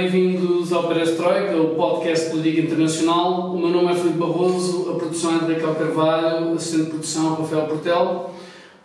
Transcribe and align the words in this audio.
Bem-vindos 0.00 0.72
ao 0.72 0.88
Perestroika, 0.88 1.54
o 1.58 1.74
podcast 1.74 2.30
político 2.30 2.68
internacional. 2.68 3.52
O 3.52 3.58
meu 3.58 3.68
nome 3.68 3.92
é 3.92 3.94
Felipe 3.94 4.16
Barroso, 4.16 4.88
a 4.90 4.94
produção 4.94 5.36
é 5.36 5.44
de 5.44 5.52
Raquel 5.52 5.74
Carvalho, 5.74 6.54
assistente 6.54 6.84
de 6.84 6.90
produção 6.92 7.34
Rafael 7.34 7.66
Portel. 7.66 8.34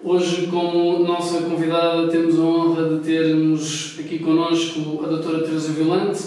Hoje, 0.04 0.48
como 0.48 1.08
nossa 1.08 1.40
convidada, 1.44 2.10
temos 2.10 2.38
a 2.38 2.42
honra 2.42 2.90
de 2.90 3.06
termos 3.06 3.96
aqui 3.98 4.20
connosco 4.20 5.06
a 5.06 5.08
doutora 5.08 5.46
Teresa 5.46 5.72
Violante, 5.72 6.22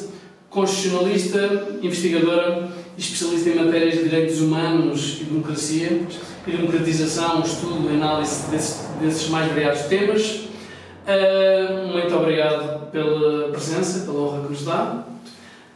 constitucionalista, 0.48 1.68
investigadora 1.82 2.70
especialista 2.96 3.51
em 3.51 3.57
matérias 3.57 3.95
de 3.98 4.05
direitos 4.05 4.41
humanos 4.41 5.18
e 5.20 5.24
democracia 5.24 6.01
e 6.46 6.51
democratização, 6.51 7.43
estudo 7.43 7.91
e 7.93 7.95
análise 7.95 8.51
desses, 8.51 8.87
desses 9.02 9.29
mais 9.29 9.52
variados 9.52 9.82
temas. 9.82 10.48
Uh, 11.08 11.86
muito 11.86 12.14
obrigado 12.14 12.90
pela 12.90 13.48
presença, 13.48 14.04
pela 14.04 14.20
honra 14.24 14.42
que 14.42 14.50
nos 14.50 14.64
dá. 14.66 15.06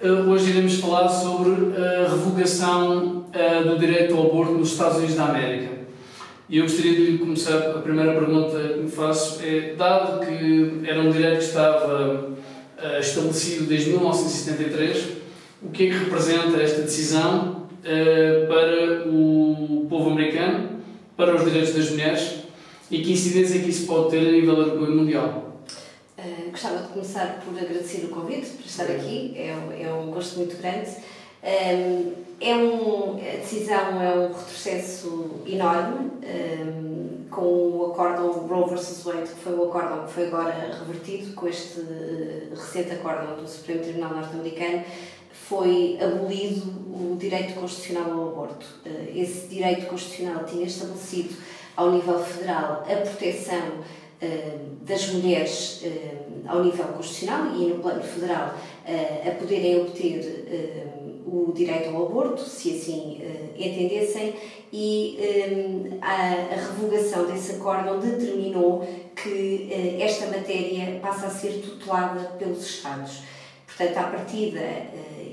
Uh, 0.03 0.29
hoje 0.29 0.51
iremos 0.51 0.75
falar 0.75 1.09
sobre 1.09 1.75
a 1.75 2.11
revogação 2.11 3.25
uh, 3.35 3.67
do 3.67 3.79
direito 3.79 4.15
ao 4.15 4.27
aborto 4.27 4.53
nos 4.53 4.73
Estados 4.73 4.99
Unidos 4.99 5.17
da 5.17 5.25
América. 5.25 5.73
E 6.51 6.59
eu 6.59 6.65
gostaria 6.65 7.13
de 7.13 7.17
começar, 7.17 7.57
a 7.57 7.79
primeira 7.79 8.13
pergunta 8.13 8.59
que 8.75 8.81
me 8.81 8.91
faço 8.91 9.41
é, 9.43 9.75
dado 9.75 10.21
que 10.21 10.83
era 10.87 11.01
um 11.01 11.11
direito 11.11 11.39
que 11.39 11.45
estava 11.45 12.29
estabelecido 13.01 13.65
desde 13.65 13.89
1973, 13.89 15.07
o 15.63 15.71
que 15.71 15.85
é 15.85 15.87
que 15.87 15.97
representa 15.97 16.61
esta 16.61 16.83
decisão 16.83 17.69
para 18.49 19.09
o 19.09 19.87
povo 19.89 20.11
americano, 20.11 20.83
para 21.17 21.35
os 21.35 21.43
direitos 21.43 21.75
das 21.75 21.91
mulheres 21.91 22.42
e 22.93 23.03
que 23.03 23.13
incidência 23.13 23.59
é 23.59 23.63
que 23.63 23.71
isso 23.71 23.87
pode 23.87 24.11
ter 24.11 24.19
a 24.19 24.31
nível 24.33 24.79
mundial? 24.95 25.63
Uh, 26.19 26.51
gostava 26.51 26.83
de 26.83 26.89
começar 26.89 27.43
por 27.43 27.59
agradecer 27.59 28.05
o 28.05 28.09
convite 28.09 28.51
para 28.51 28.67
estar 28.67 28.85
aqui, 28.85 29.33
é, 29.35 29.85
é 29.85 29.93
um 29.95 30.11
gosto 30.11 30.37
muito 30.37 30.61
grande. 30.61 30.91
Um, 31.43 32.13
é 32.39 32.55
um, 32.55 33.17
a 33.17 33.37
decisão 33.37 34.03
é 34.03 34.15
um 34.15 34.29
retrocesso 34.29 35.31
enorme, 35.47 36.11
um, 36.23 37.25
com 37.31 37.43
o 37.43 37.93
acórdão 37.93 38.31
Roe 38.31 38.71
vs. 38.71 39.03
Wade, 39.05 39.31
que 39.31 39.41
foi 39.41 39.55
o 39.55 39.65
acórdão 39.65 40.05
que 40.05 40.13
foi 40.13 40.27
agora 40.27 40.77
revertido, 40.79 41.33
com 41.35 41.49
este 41.49 41.81
recente 42.51 42.93
acórdão 42.93 43.37
do 43.37 43.49
Supremo 43.49 43.81
Tribunal 43.81 44.17
Norte-Americano, 44.17 44.85
foi 45.49 45.99
abolido 46.01 46.63
o 46.93 47.17
direito 47.19 47.55
constitucional 47.55 48.13
ao 48.13 48.29
aborto. 48.29 48.67
Esse 49.15 49.47
direito 49.49 49.87
constitucional 49.87 50.45
tinha 50.45 50.67
estabelecido 50.67 51.35
ao 51.77 51.91
nível 51.91 52.19
federal 52.19 52.85
a 52.89 52.97
proteção 52.97 53.59
uh, 53.59 54.77
das 54.83 55.09
mulheres 55.09 55.83
uh, 55.83 56.49
ao 56.49 56.65
nível 56.65 56.85
constitucional 56.87 57.55
e 57.55 57.67
no 57.67 57.79
plano 57.79 58.03
federal 58.03 58.55
uh, 58.55 59.29
a 59.29 59.31
poderem 59.33 59.81
obter 59.81 60.43
o 61.25 61.53
direito 61.53 61.95
ao 61.95 62.07
aborto, 62.07 62.43
se 62.43 62.77
assim 62.77 63.21
entendessem, 63.57 64.35
e 64.73 65.19
a, 66.03 66.57
revogação 66.57 67.25
desse 67.27 67.53
acórdão 67.53 68.01
determinou 68.01 68.87
que 69.15 69.71
esta 70.01 70.27
matéria 70.27 70.99
passa 71.01 71.29
a 71.29 71.31
ser 71.31 71.63
tutelada 71.63 72.33
pelos 72.39 72.67
Estados. 72.67 73.23
Portanto, 73.67 73.97
à 73.97 74.03
partida 74.05 74.61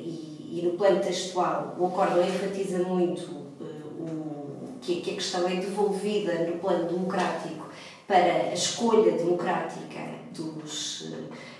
e 0.06 0.62
no 0.64 0.72
plano 0.78 1.02
textual, 1.02 1.76
o 1.78 1.88
acórdão 1.88 2.24
enfatiza 2.24 2.80
muito 2.80 3.39
que, 4.82 5.02
que 5.02 5.12
a 5.12 5.14
questão 5.16 5.48
é 5.48 5.56
devolvida 5.56 6.46
no 6.46 6.58
plano 6.60 6.88
democrático 6.88 7.70
para 8.08 8.50
a 8.50 8.54
escolha 8.54 9.12
democrática 9.12 10.00
dos, 10.32 11.14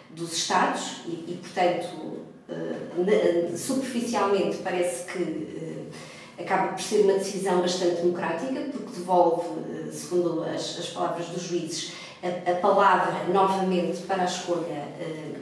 dos 0.10 0.34
Estados 0.34 1.02
e, 1.06 1.12
e 1.12 1.40
portanto, 1.42 2.20
eh, 2.50 3.56
superficialmente 3.56 4.58
parece 4.58 5.06
que 5.12 5.90
eh, 6.38 6.42
acaba 6.42 6.70
por 6.70 6.82
ser 6.82 7.02
uma 7.02 7.14
decisão 7.14 7.62
bastante 7.62 8.02
democrática, 8.02 8.62
porque 8.72 8.92
devolve, 8.98 9.48
eh, 9.72 9.92
segundo 9.92 10.44
as, 10.44 10.80
as 10.80 10.90
palavras 10.90 11.28
dos 11.28 11.44
juízes, 11.44 11.94
a, 12.24 12.52
a, 12.52 12.56
palavra 12.56 13.32
novamente 13.32 14.02
para 14.02 14.24
a 14.24 14.26
escolha 14.26 14.88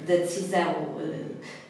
da 0.06 0.16
decisão 0.16 0.98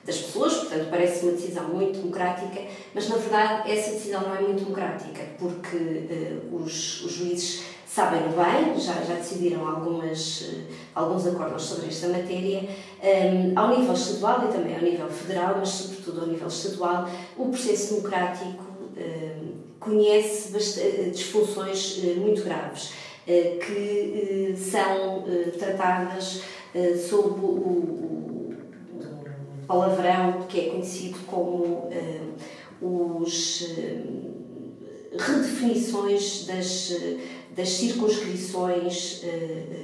das 0.08 0.20
pessoas, 0.20 0.54
portanto 0.54 0.88
parece 0.90 1.26
uma 1.26 1.34
decisão 1.34 1.66
muito 1.66 2.00
democrática, 2.00 2.62
mas 2.96 3.10
na 3.10 3.18
verdade 3.18 3.70
essa 3.70 3.92
decisão 3.92 4.22
não 4.22 4.34
é 4.34 4.40
muito 4.40 4.64
democrática, 4.64 5.22
porque 5.38 5.76
uh, 5.76 6.56
os, 6.56 7.04
os, 7.04 7.12
juízes 7.12 7.64
sabem 7.86 8.22
bem, 8.22 8.80
já, 8.80 8.94
já 9.02 9.16
decidiram 9.16 9.68
algumas, 9.68 10.42
uh, 10.44 10.64
alguns 10.96 11.28
acordos 11.28 11.64
sobre 11.64 11.88
esta 11.88 12.08
matéria, 12.08 12.62
um, 12.62 12.68
ehm, 13.04 13.54
ao 13.54 13.78
nível 13.78 13.94
estadual 13.94 14.48
e 14.48 14.54
também 14.54 14.76
ao 14.76 14.82
nível 14.82 15.10
federal, 15.10 15.56
mas 15.60 15.70
sobretudo 15.70 16.22
ao 16.22 16.28
nível 16.28 16.48
estadual, 16.48 17.10
o 17.36 17.50
processo 17.50 17.96
democrático 17.96 18.64
uh, 18.64 19.58
conhece 19.78 20.54
disfunções 21.12 22.02
muito 22.18 22.44
graves, 22.44 22.92
que 23.26 24.56
são 24.58 25.24
tratadas 25.60 26.42
sob 27.10 27.40
o 27.42 28.47
palavrão 29.68 30.44
que 30.48 30.60
é 30.60 30.70
conhecido 30.70 31.20
como 31.28 31.64
uh, 31.64 32.36
os 32.82 33.62
uh, 33.62 35.18
redefinições 35.20 36.46
das, 36.46 36.94
das 37.56 37.70
circunscrições 37.70 39.24
uh, 39.24 39.78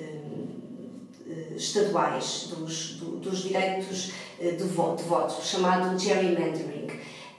estaduais 1.55 2.47
dos, 2.55 2.95
do, 2.95 3.17
dos 3.17 3.43
direitos 3.43 4.11
de 4.39 4.63
voto, 4.63 5.03
de 5.03 5.09
voto, 5.09 5.43
chamado 5.45 5.97
gerrymandering. 5.97 6.72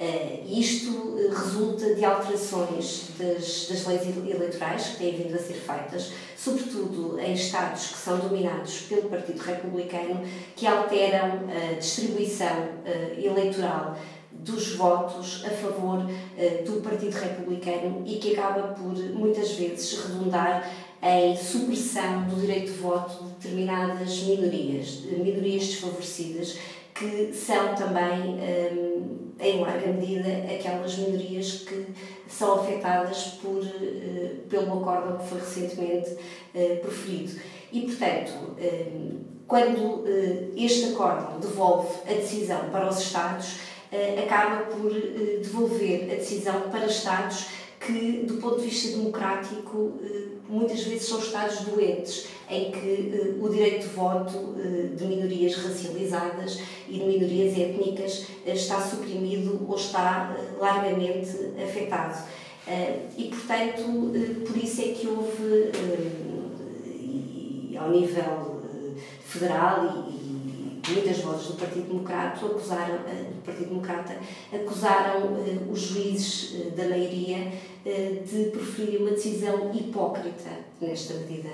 Uh, 0.00 0.59
isto 0.59 1.16
resulta 1.31 1.94
de 1.94 2.05
alterações 2.05 3.10
das, 3.16 3.69
das 3.69 3.87
leis 3.87 4.03
eleitorais 4.05 4.88
que 4.88 4.97
têm 4.99 5.16
vindo 5.16 5.34
a 5.34 5.38
ser 5.38 5.55
feitas, 5.55 6.10
sobretudo 6.37 7.19
em 7.21 7.32
Estados 7.32 7.88
que 7.88 7.99
são 7.99 8.19
dominados 8.19 8.81
pelo 8.82 9.09
Partido 9.09 9.41
Republicano, 9.41 10.22
que 10.56 10.66
alteram 10.66 11.44
a 11.49 11.75
distribuição 11.75 12.47
uh, 12.47 13.25
eleitoral 13.25 13.97
dos 14.32 14.75
votos 14.75 15.44
a 15.47 15.50
favor 15.50 16.05
do 16.66 16.82
Partido 16.82 17.15
Republicano 17.15 18.03
e 18.05 18.16
que 18.16 18.37
acaba 18.37 18.75
por 18.75 18.93
muitas 19.15 19.53
vezes 19.53 20.03
redundar 20.03 20.71
em 21.05 21.37
supressão 21.37 22.22
do 22.25 22.41
direito 22.41 22.72
de 22.72 22.78
voto 22.78 23.25
de 23.25 23.31
determinadas 23.32 24.22
minorias, 24.22 25.00
minorias 25.05 25.66
desfavorecidas, 25.66 26.56
que 26.94 27.32
são 27.32 27.75
também, 27.75 28.38
um, 28.38 29.32
em 29.41 29.60
larga 29.60 29.88
medida, 29.88 30.28
aquelas 30.55 30.97
minorias 30.97 31.65
que 31.66 31.87
são 32.28 32.60
afetadas 32.60 33.38
por, 33.43 33.60
uh, 33.62 34.28
pelo 34.49 34.81
acordo 34.81 35.19
que 35.19 35.28
foi 35.28 35.41
recentemente 35.41 36.10
uh, 36.10 36.77
proferido. 36.81 37.41
E, 37.72 37.81
portanto, 37.82 38.32
quando 39.49 40.05
este 40.56 40.93
acordo 40.93 41.41
devolve 41.41 41.88
a 42.09 42.15
decisão 42.15 42.71
para 42.71 42.88
os 42.88 43.00
Estados, 43.00 43.56
acaba 44.22 44.66
por 44.66 44.93
devolver 44.93 46.05
a 46.05 46.15
decisão 46.15 46.71
para 46.71 46.87
Estados 46.87 47.47
que, 47.87 48.25
do 48.27 48.34
ponto 48.34 48.61
de 48.61 48.67
vista 48.67 48.97
democrático, 48.97 49.93
muitas 50.49 50.83
vezes 50.84 51.06
são 51.09 51.19
Estados 51.19 51.61
doentes, 51.61 52.27
em 52.49 52.71
que 52.71 53.39
uh, 53.39 53.45
o 53.45 53.49
direito 53.49 53.89
de 53.89 53.95
voto 53.95 54.37
uh, 54.37 54.95
de 54.95 55.05
minorias 55.05 55.56
racializadas 55.56 56.61
e 56.88 56.99
de 56.99 57.05
minorias 57.05 57.59
étnicas 57.59 58.26
está 58.47 58.81
suprimido 58.81 59.64
ou 59.67 59.76
está 59.76 60.37
largamente 60.59 61.31
afetado. 61.62 62.23
e, 63.17 63.25
portanto, 63.25 64.12
por 64.47 64.56
isso 64.56 64.81
é 64.81 64.85
que 64.85 65.06
houve, 65.06 65.70
ao 67.79 67.91
nível 67.91 68.62
federal 69.25 70.06
e, 70.09 70.34
muitas 70.89 71.19
vozes 71.19 71.47
do 71.49 71.55
Partido 71.55 71.89
Democrata 71.89 72.45
acusaram, 72.45 72.97
do 72.97 73.43
Partido 73.45 73.69
Democrata 73.69 74.17
acusaram 74.53 75.37
os 75.71 75.81
juízes 75.81 76.75
da 76.77 76.85
maioria 76.85 77.53
de 77.85 78.51
preferir 78.51 79.01
uma 79.01 79.11
decisão 79.11 79.71
hipócrita 79.75 80.51
nesta 80.81 81.15
medida. 81.15 81.51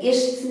Este, 0.00 0.46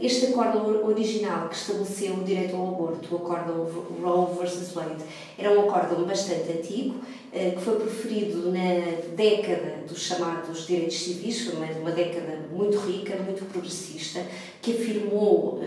este 0.00 0.26
acordo 0.28 0.86
original 0.86 1.50
que 1.50 1.54
estabeleceu 1.54 2.14
o 2.14 2.24
direito 2.24 2.56
ao 2.56 2.68
aborto, 2.68 3.14
o 3.14 3.18
acordo 3.18 3.86
Roe 4.02 4.46
vs. 4.46 4.72
Wade, 4.72 5.04
era 5.36 5.50
um 5.50 5.68
acordo 5.68 6.06
bastante 6.06 6.50
antigo, 6.52 6.94
eh, 7.30 7.50
que 7.50 7.60
foi 7.60 7.76
preferido 7.76 8.50
na 8.50 9.14
década 9.14 9.84
dos 9.86 10.00
chamados 10.00 10.66
direitos 10.66 10.98
civis, 10.98 11.52
uma 11.52 11.90
década 11.90 12.38
muito 12.50 12.78
rica, 12.78 13.16
muito 13.16 13.44
progressista, 13.52 14.24
que 14.62 14.72
afirmou 14.72 15.60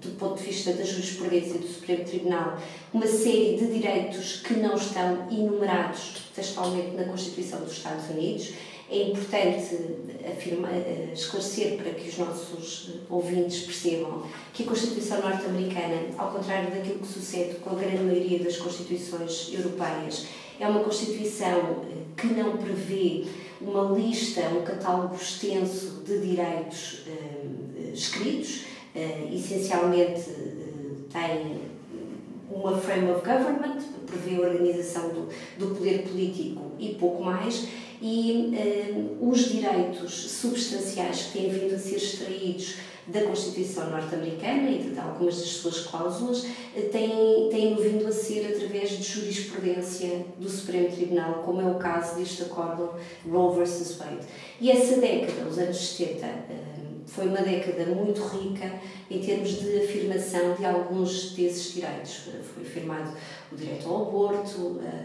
do 0.00 0.16
ponto 0.18 0.38
de 0.38 0.44
vista 0.44 0.72
da 0.72 0.84
jurisprudência 0.84 1.58
do 1.58 1.66
Supremo 1.66 2.04
Tribunal, 2.04 2.58
uma 2.92 3.06
série 3.06 3.56
de 3.56 3.66
direitos 3.66 4.40
que 4.40 4.54
não 4.54 4.74
estão 4.74 5.26
enumerados 5.30 6.30
textualmente 6.34 6.96
na 6.96 7.04
Constituição 7.04 7.60
dos 7.60 7.72
Estados 7.72 8.08
Unidos. 8.10 8.52
É 8.90 9.02
importante 9.02 9.76
afirma, 10.26 10.68
esclarecer 11.12 11.76
para 11.76 11.92
que 11.92 12.08
os 12.08 12.16
nossos 12.16 12.90
ouvintes 13.10 13.64
percebam 13.64 14.22
que 14.54 14.62
a 14.62 14.66
Constituição 14.66 15.20
norte-americana, 15.20 16.06
ao 16.16 16.32
contrário 16.32 16.70
daquilo 16.70 17.00
que 17.00 17.06
sucede 17.06 17.56
com 17.56 17.70
a 17.70 17.74
grande 17.74 18.02
maioria 18.02 18.38
das 18.38 18.56
Constituições 18.56 19.52
europeias, 19.52 20.26
é 20.58 20.66
uma 20.66 20.80
Constituição 20.80 21.84
que 22.16 22.28
não 22.28 22.56
prevê 22.56 23.26
uma 23.60 23.96
lista, 23.96 24.40
um 24.48 24.62
catálogo 24.62 25.14
extenso 25.14 26.02
de 26.06 26.18
direitos 26.20 27.02
eh, 27.06 27.90
escritos, 27.92 28.64
eh, 28.98 29.28
essencialmente 29.32 30.28
eh, 30.30 31.08
tem 31.12 31.60
uma 32.50 32.76
frame 32.76 33.10
of 33.10 33.20
government, 33.20 33.78
prevê 34.06 34.42
a 34.42 34.48
organização 34.48 35.10
do, 35.10 35.28
do 35.58 35.74
poder 35.74 36.02
político 36.02 36.72
e 36.78 36.94
pouco 36.94 37.22
mais, 37.22 37.68
e 38.02 38.52
os 39.20 39.50
direitos 39.50 40.30
substanciais 40.30 41.24
que 41.24 41.38
têm 41.38 41.50
vindo 41.50 41.74
a 41.74 41.78
ser 41.78 41.96
extraídos 41.96 42.76
da 43.08 43.22
Constituição 43.22 43.90
norte-americana 43.90 44.70
e 44.70 44.90
de 44.90 44.98
algumas 44.98 45.36
das 45.36 45.48
suas 45.48 45.80
cláusulas 45.86 46.44
têm, 46.92 47.48
têm 47.50 47.74
vindo 47.74 48.06
a 48.06 48.12
ser 48.12 48.54
através 48.54 48.90
de 48.90 49.02
jurisprudência 49.02 50.26
do 50.38 50.48
Supremo 50.48 50.90
Tribunal, 50.90 51.42
como 51.44 51.60
é 51.60 51.66
o 51.66 51.76
caso 51.76 52.16
deste 52.16 52.42
acórdão 52.42 52.94
Roe 53.28 53.56
versus 53.56 53.96
Wade. 53.96 54.26
E 54.60 54.70
essa 54.70 55.00
década, 55.00 55.48
os 55.48 55.58
anos 55.58 55.76
70, 55.76 56.26
eh, 56.26 56.77
foi 57.08 57.26
uma 57.26 57.40
década 57.40 57.86
muito 57.86 58.22
rica 58.22 58.70
em 59.10 59.20
termos 59.20 59.60
de 59.60 59.78
afirmação 59.78 60.54
de 60.54 60.64
alguns 60.64 61.32
desses 61.32 61.74
direitos. 61.74 62.28
Foi 62.54 62.62
afirmado 62.62 63.12
o 63.50 63.56
direito 63.56 63.88
ao 63.88 64.08
aborto, 64.08 64.80
eh, 64.84 65.04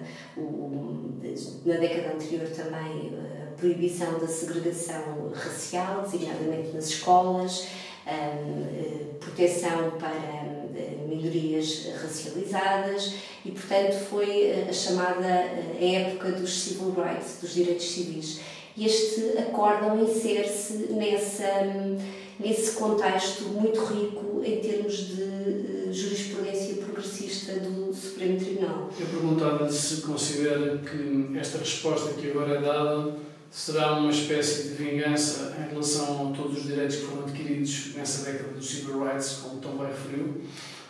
na 1.66 1.78
década 1.78 2.16
anterior 2.16 2.48
também 2.50 3.14
eh, 3.14 3.48
a 3.48 3.56
proibição 3.56 4.20
da 4.20 4.28
segregação 4.28 5.32
racial, 5.34 6.02
designadamente 6.02 6.76
nas 6.76 6.90
escolas, 6.90 7.68
eh, 8.06 9.16
proteção 9.20 9.92
para 9.92 10.44
minorias 11.08 11.88
racializadas 12.02 13.14
e, 13.46 13.52
portanto, 13.52 13.94
foi 14.10 14.66
a 14.70 14.74
chamada 14.74 15.28
época 15.80 16.32
dos 16.32 16.64
civil 16.64 16.94
rights, 16.94 17.38
dos 17.40 17.54
direitos 17.54 17.86
civis. 17.86 18.42
E 18.76 18.86
este 18.86 19.38
acórdão 19.38 20.04
insere-se 20.04 20.92
nessa, 20.94 21.64
nesse 22.40 22.72
contexto 22.72 23.44
muito 23.50 23.80
rico 23.86 24.42
em 24.44 24.60
termos 24.60 25.10
de 25.10 25.94
jurisprudência 25.94 26.76
progressista 26.76 27.54
do 27.60 27.94
Supremo 27.94 28.40
Tribunal. 28.40 28.90
Eu 29.00 29.06
perguntava-lhe 29.06 29.72
se 29.72 30.02
considera 30.02 30.80
que 30.80 31.38
esta 31.38 31.60
resposta 31.60 32.14
que 32.14 32.32
agora 32.32 32.56
é 32.56 32.62
dada 32.62 33.16
será 33.52 34.00
uma 34.00 34.10
espécie 34.10 34.70
de 34.70 34.84
vingança 34.84 35.56
em 35.60 35.70
relação 35.70 36.32
a 36.32 36.36
todos 36.36 36.58
os 36.58 36.64
direitos 36.64 36.96
que 36.96 37.06
foram 37.06 37.24
adquiridos 37.24 37.94
nessa 37.96 38.32
década 38.32 38.54
dos 38.54 38.68
civil 38.68 39.04
rights, 39.04 39.42
como 39.44 39.62
também 39.62 39.86
referiu, 39.86 40.42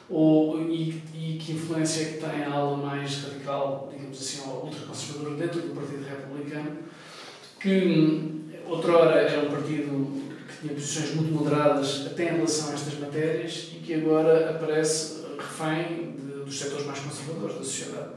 ou, 0.09 0.62
e, 0.62 1.01
e 1.13 1.38
que 1.38 1.51
influência 1.51 2.03
é 2.03 2.06
que 2.06 2.18
tem 2.19 2.44
a 2.44 2.53
ala 2.53 2.77
mais 2.77 3.21
radical, 3.24 3.89
digamos 3.91 4.18
assim, 4.18 4.50
ultraconservadora 4.50 5.36
dentro 5.36 5.62
do 5.62 5.75
Partido 5.75 6.06
Republicano, 6.06 6.77
que 7.63 8.60
outrora 8.68 9.21
era 9.21 9.42
um 9.42 9.50
partido 9.50 10.21
que 10.50 10.62
tinha 10.62 10.74
posições 10.74 11.15
muito 11.15 11.33
moderadas 11.33 12.06
até 12.07 12.25
em 12.25 12.36
relação 12.36 12.71
a 12.71 12.74
estas 12.74 13.00
matérias 13.00 13.71
e 13.74 13.77
que 13.77 13.94
agora 13.94 14.50
aparece 14.50 15.24
refém 15.38 16.12
de, 16.12 16.44
dos 16.44 16.60
setores 16.60 16.86
mais 16.86 17.00
conservadores 17.00 17.56
da 17.56 17.63
sociedade. 17.63 18.10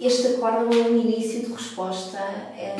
Este 0.00 0.28
acordo 0.28 0.72
é 0.72 0.88
um 0.88 0.96
início 0.96 1.42
de 1.42 1.52
resposta 1.52 2.18
eh, 2.18 2.74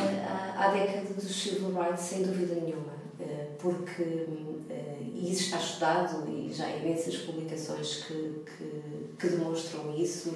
à 0.57 0.69
década 0.69 1.13
dos 1.13 1.43
civil 1.43 1.75
rights, 1.75 2.01
sem 2.03 2.23
dúvida 2.23 2.55
nenhuma, 2.55 2.95
eh, 3.21 3.49
porque 3.59 4.03
eh, 4.71 4.99
e 5.15 5.33
isso 5.33 5.43
está 5.43 5.59
estudado 5.59 6.27
e 6.31 6.51
já 6.53 6.65
há 6.65 6.77
imensas 6.77 7.17
publicações 7.17 8.05
que, 8.05 8.15
que, 8.15 9.17
que 9.19 9.29
demonstram 9.37 9.95
isso 9.99 10.33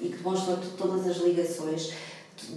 e, 0.00 0.08
que 0.08 0.16
demonstram 0.16 0.58
todas 0.76 1.06
as 1.08 1.16
ligações 1.16 1.92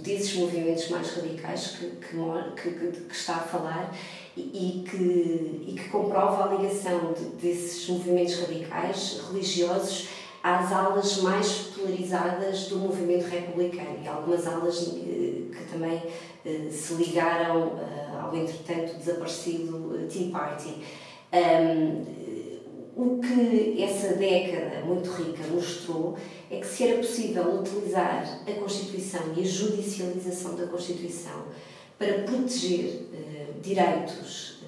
desses 0.02 0.34
movimentos 0.34 0.88
mais 0.90 1.14
radicais 1.14 1.76
que, 1.78 1.86
que, 1.86 2.70
que, 2.70 3.00
que 3.00 3.14
está 3.14 3.36
a 3.36 3.40
falar 3.40 3.94
e, 4.36 4.40
e, 4.40 4.82
que, 4.82 5.64
e 5.68 5.74
que 5.74 5.88
comprova 5.88 6.44
a 6.44 6.56
ligação 6.56 7.12
de, 7.12 7.24
desses 7.36 7.88
movimentos 7.88 8.38
radicais 8.40 9.20
religiosos 9.28 10.08
às 10.42 10.72
alas 10.72 11.18
mais 11.18 11.48
polarizadas 11.74 12.68
do 12.68 12.76
movimento 12.76 13.28
republicano 13.28 13.98
e 14.02 14.08
algumas 14.08 14.46
alas 14.46 14.88
eh, 14.88 15.42
que 15.52 15.64
também 15.70 16.02
eh, 16.46 16.68
se 16.70 16.94
ligaram 16.94 17.78
eh, 17.78 18.18
ao 18.18 18.34
entretanto 18.34 18.96
desaparecido 18.96 20.06
Tea 20.10 20.30
Party. 20.30 20.74
O 23.00 23.20
que 23.20 23.82
essa 23.82 24.14
década 24.14 24.84
muito 24.84 25.10
rica 25.10 25.42
mostrou 25.50 26.16
é 26.50 26.58
que 26.58 26.66
se 26.66 26.88
era 26.88 26.98
possível 26.98 27.60
utilizar 27.60 28.42
a 28.46 28.52
Constituição 28.52 29.20
e 29.36 29.40
a 29.40 29.44
judicialização 29.44 30.54
da 30.56 30.66
Constituição 30.66 31.44
para 31.98 32.22
proteger 32.24 33.06
direitos 33.62 34.60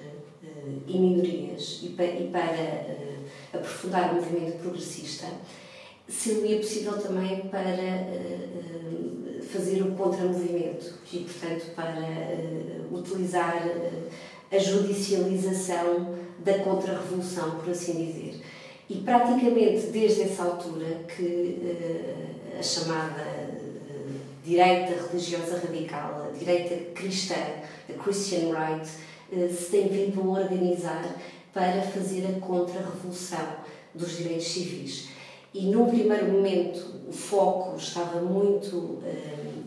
e 0.87 0.99
minorias 0.99 1.81
e 1.83 1.89
para, 1.91 2.07
e 2.07 2.29
para 2.29 3.59
aprofundar 3.59 4.13
o 4.13 4.17
movimento 4.17 4.59
progressista, 4.59 5.27
seria 6.09 6.59
possível 6.59 6.99
também 6.99 7.43
para 7.43 7.61
uh, 7.61 9.43
fazer 9.45 9.83
o 9.83 9.93
contramovimento 9.93 10.95
e, 11.13 11.19
portanto, 11.19 11.75
para 11.75 12.01
uh, 12.01 12.95
utilizar 12.95 13.67
uh, 13.67 14.11
a 14.51 14.59
judicialização 14.59 16.19
da 16.45 16.59
contra-revolução, 16.61 17.59
por 17.59 17.71
assim 17.71 18.07
dizer. 18.07 18.41
E 18.89 18.97
praticamente 18.97 19.87
desde 19.87 20.23
essa 20.23 20.45
altura 20.45 21.05
que 21.17 21.77
a 22.59 22.63
chamada 22.63 23.61
direita 24.45 25.09
religiosa 25.09 25.61
radical, 25.65 26.29
a 26.29 26.37
direita 26.37 26.93
cristã, 26.93 27.37
a 27.89 27.93
Christian 28.03 28.53
Right, 28.53 28.87
se 29.55 29.71
tem 29.71 29.89
vindo 29.89 30.21
a 30.21 30.41
organizar 30.41 31.17
para 31.55 31.81
fazer 31.83 32.27
a 32.27 32.41
contra-revolução 32.41 33.57
dos 33.95 34.19
direitos 34.19 34.49
civis 34.49 35.13
e 35.55 35.67
num 35.67 35.87
primeiro 35.87 36.33
momento 36.33 37.03
o 37.09 37.13
foco 37.13 37.77
estava 37.77 38.21
muito 38.21 38.77
uh, 38.77 39.01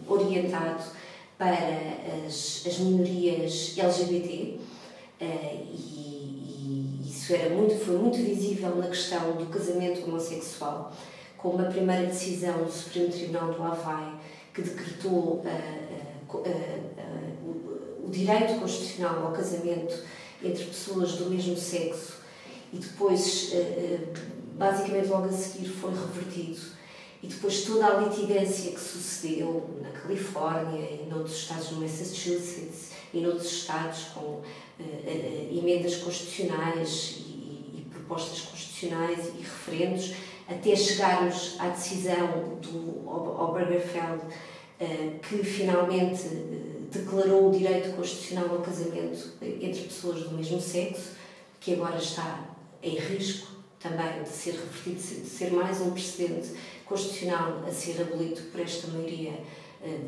orientado 0.07 0.83
para 1.37 1.57
as, 2.25 2.63
as 2.65 2.79
minorias 2.79 3.75
LGBT 3.77 4.55
uh, 4.55 4.59
eh, 5.19 5.63
e, 5.71 6.14
isso 7.25 7.33
era 7.33 7.49
muito, 7.49 7.83
foi 7.83 7.97
muito 7.97 8.17
visível 8.17 8.75
na 8.75 8.87
questão 8.87 9.31
do 9.31 9.47
casamento 9.47 10.03
homossexual, 10.03 10.93
com 11.35 11.49
uma 11.49 11.63
primeira 11.63 12.05
decisão 12.05 12.63
do 12.63 12.71
Supremo 12.71 13.09
Tribunal 13.09 13.51
do 13.51 13.63
Havaí 13.63 14.13
que 14.53 14.61
decretou 14.61 15.43
uh, 15.43 16.37
o, 17.43 18.05
o 18.05 18.09
direito 18.11 18.59
constitucional 18.59 19.25
ao 19.25 19.31
casamento 19.31 20.03
entre 20.43 20.65
pessoas 20.65 21.13
do 21.13 21.31
mesmo 21.31 21.57
sexo 21.57 22.17
e 22.71 22.77
depois 22.77 23.53
basicamente 24.53 25.07
logo 25.07 25.25
a 25.25 25.31
seguir 25.31 25.69
foi 25.69 25.93
revertido. 25.93 26.75
E 27.23 27.27
depois 27.27 27.63
toda 27.63 27.87
a 27.87 28.01
litigância 28.01 28.71
que 28.71 28.79
sucedeu 28.79 29.67
na 29.81 29.89
Califórnia 29.89 30.79
e 30.79 31.07
noutros 31.09 31.37
estados 31.37 31.71
no 31.71 31.81
Massachusetts 31.81 32.91
e 33.11 33.19
noutros 33.19 33.51
estados 33.51 34.03
com 34.13 34.19
uh, 34.19 34.41
uh, 34.41 34.43
emendas 35.51 35.95
constitucionais 35.97 37.17
e, 37.19 37.79
e, 37.79 37.87
propostas 37.91 38.41
constitucionais 38.41 39.27
e 39.27 39.41
referendos, 39.41 40.13
até 40.47 40.75
chegarmos 40.75 41.55
à 41.59 41.69
decisão 41.69 42.59
do 42.61 43.07
Obergefell, 43.07 44.19
que 45.21 45.43
finalmente 45.43 46.23
declarou 46.91 47.49
o 47.49 47.51
direito 47.51 47.95
constitucional 47.95 48.49
ao 48.51 48.61
casamento 48.61 49.33
entre 49.41 49.81
pessoas 49.83 50.23
do 50.23 50.35
mesmo 50.35 50.61
sexo, 50.61 51.11
que 51.59 51.73
agora 51.73 51.97
está 51.97 52.45
em 52.83 52.97
risco 52.97 53.55
também 53.79 54.23
de 54.23 54.29
ser 54.29 54.51
revertido, 54.51 54.95
de 54.95 55.27
ser 55.27 55.51
mais 55.51 55.81
um 55.81 55.91
precedente 55.91 56.49
constitucional 56.85 57.63
a 57.67 57.71
ser 57.71 58.01
abolido 58.01 58.41
por 58.51 58.61
esta 58.61 58.87
maioria 58.87 59.31
eh, 59.31 59.43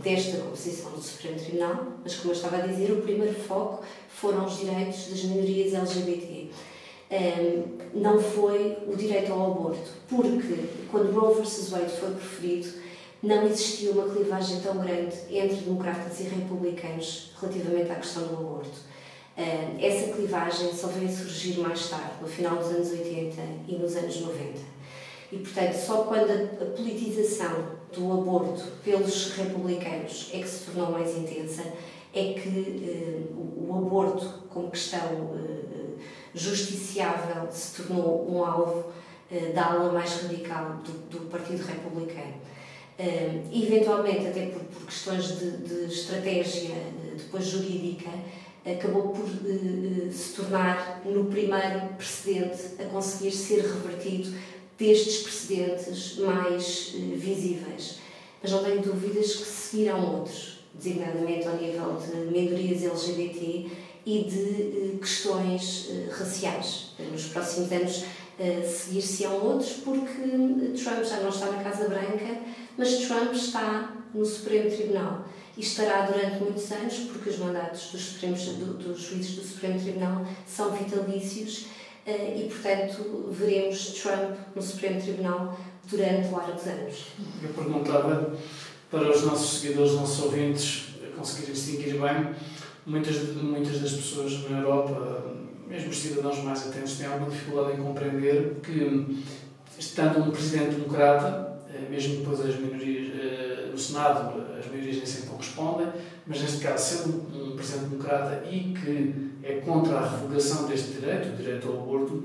desta 0.03 0.38
composição 0.38 0.91
do 0.91 1.01
Supremo 1.01 1.39
Tribunal, 1.39 1.86
mas 2.03 2.15
como 2.15 2.31
eu 2.31 2.36
estava 2.36 2.57
a 2.57 2.67
dizer, 2.67 2.91
o 2.91 3.01
primeiro 3.01 3.34
foco 3.34 3.84
foram 4.10 4.46
os 4.46 4.60
direitos 4.60 5.07
das 5.07 5.24
minorias 5.24 5.74
LGBT. 5.74 6.50
não 7.93 8.19
foi 8.19 8.77
o 8.88 8.96
direito 8.96 9.31
ao 9.31 9.51
aborto, 9.51 9.89
porque 10.10 10.65
quando 10.91 11.12
Roe 11.12 11.41
vs. 11.41 11.69
Wade 11.69 11.91
foi 11.91 12.12
preferido, 12.12 12.69
não 13.22 13.46
existia 13.48 13.91
uma 13.91 14.07
clivagem 14.13 14.60
tão 14.62 14.77
grande 14.77 15.15
entre 15.29 15.57
democratas 15.57 16.19
e 16.19 16.24
republicanos 16.24 17.31
relativamente 17.39 17.91
à 17.91 17.96
questão 17.96 18.27
do 18.27 18.36
aborto. 18.36 18.79
Eh, 19.38 19.75
essa 19.79 20.13
clivagem 20.13 20.74
só 20.74 20.88
veio 20.88 21.10
surgir 21.10 21.60
mais 21.60 21.89
tarde, 21.89 22.13
no 22.22 22.27
final 22.27 22.57
dos 22.57 22.67
anos 22.67 22.89
80 22.89 23.41
e 23.67 23.75
nos 23.75 23.96
anos 23.96 24.19
90. 24.22 24.60
E, 25.31 25.38
portanto, 25.38 25.74
só 25.74 26.03
quando 26.03 26.31
a 26.31 26.65
politização 26.75 27.76
do 27.94 28.12
aborto 28.12 28.63
pelos 28.84 29.32
republicanos 29.32 30.29
é 30.34 30.39
que 30.39 30.48
se 30.48 30.65
tornou 30.65 30.91
mais 30.91 31.15
intensa, 31.15 31.63
é 32.13 32.34
que 32.34 33.27
o, 33.32 33.70
o, 33.70 33.77
aborto, 33.77 34.44
como 34.50 34.72
questão 34.72 35.00
justiciável, 36.34 37.51
se 37.51 37.82
tornou 37.82 38.29
um 38.29 38.44
alvo 38.44 38.91
da 39.53 39.72
ala 39.72 39.91
mais 39.91 40.22
radical 40.22 40.77
do, 40.86 40.91
do 41.10 41.29
Partido 41.29 41.63
Republicano. 41.63 42.36
eventualmente, 43.51 44.27
até 44.27 44.48
por, 44.48 44.62
por 44.62 44.86
questões 44.86 45.39
de, 45.39 45.58
de 45.58 45.86
estratégia 45.86 46.75
depois 47.15 47.46
jurídica, 47.46 48.10
acabou 48.65 49.10
por 49.10 49.25
se 50.12 50.34
tornar 50.36 51.01
no 51.06 51.25
primeiro 51.25 51.88
precedente 51.98 52.82
a 52.82 52.86
conseguir 52.86 53.32
ser 53.32 53.62
revertido 53.62 54.38
destes 54.77 55.24
precedentes 55.24 56.17
mais 56.17 56.93
uh, 56.93 57.15
visíveis. 57.15 58.00
Mas 58.41 58.51
não 58.51 58.63
tenho 58.63 58.81
dúvidas 58.81 59.36
que 59.36 59.46
seguirão 59.46 60.19
outros, 60.19 60.60
designadamente 60.74 61.48
ao 61.48 61.57
nível 61.57 61.96
de 61.96 62.31
minorias 62.31 62.84
LGBT 62.84 63.67
e 64.05 64.24
de 64.24 64.96
uh, 64.96 64.98
questões 65.00 65.89
raciais. 66.12 66.91
Nos 67.12 67.25
próximos 67.27 67.72
anos 67.72 68.03
seguir-se-ão 68.63 69.43
outros, 69.43 69.77
porque 69.84 70.22
Trump 70.84 71.03
já 71.03 71.22
não 71.22 71.29
está 71.29 71.48
na 71.48 71.63
Casa 71.63 71.89
Branca, 71.89 72.39
mas 72.77 73.07
Trump 73.07 73.34
está 73.34 73.98
no 74.13 74.24
Supremo 74.24 74.69
Tribunal 74.69 75.25
e 75.57 75.62
estará 75.62 76.05
durante 76.05 76.43
muitos 76.43 76.72
anos, 76.72 76.93
porque 77.12 77.31
os 77.31 77.39
mandatos 77.39 77.91
dos, 77.91 78.01
Supremos, 78.01 78.46
do, 78.46 78.74
dos 78.75 79.01
juízes 79.01 79.36
do 79.36 79.41
Supremo 79.41 79.79
Tribunal 79.79 80.25
são 80.46 80.72
vitalícios 80.72 81.65
eh, 81.65 81.76
e, 82.12 82.50
portanto, 82.50 83.28
veremos 83.32 83.88
Trump 84.02 84.38
no 84.56 84.62
Supremo 84.62 85.02
Tribunal 85.02 85.60
durante 85.90 86.32
largos 86.32 86.66
anos. 86.68 87.06
Eu 87.44 87.50
perguntava 87.50 88.34
para 88.90 89.12
os 89.12 89.24
nossos 89.24 89.60
seguidores, 89.60 89.92
os 89.92 90.00
nossos 90.00 90.24
ouvintes, 90.24 90.88
conseguirem 91.18 91.54
distinguir 91.54 92.00
bem, 92.00 92.36
muitas, 92.86 93.34
muitas 93.36 93.82
das 93.82 93.92
pessoas 93.92 94.50
na 94.50 94.60
Europa, 94.60 95.24
mesmo 95.68 95.90
os 95.90 95.98
cidadãos 95.98 96.38
mais 96.40 96.68
atentos, 96.68 96.98
têm 96.98 97.08
alguma 97.08 97.30
dificuldade 97.30 97.74
em 97.74 97.84
compreender 97.84 98.56
que, 98.64 99.26
estando 99.78 100.24
um 100.24 100.32
presidente 100.32 100.76
democrata, 100.76 101.60
eh, 101.74 101.90
mesmo 101.90 102.18
depois 102.18 102.40
as 102.40 102.56
minorias 102.56 103.14
eh, 103.20 103.70
no 103.70 103.78
Senado, 103.78 104.42
as 104.58 104.66
maiorias 104.68 104.98
nem 104.98 105.06
sempre 105.06 105.30
correspondem, 105.30 105.88
mas 106.26 106.42
neste 106.42 106.60
caso, 106.60 106.98
sendo 106.98 107.52
um 107.52 107.56
presidente 107.56 107.90
democrata 107.90 108.44
e 108.50 108.74
que 108.74 109.32
é 109.48 109.62
contra 109.66 109.98
a 109.98 110.10
revogação 110.10 110.68
deste 110.68 111.00
direito, 111.00 111.30
o 111.30 111.38
direito 111.38 111.68
ao 111.70 111.75
aborto, 111.75 112.24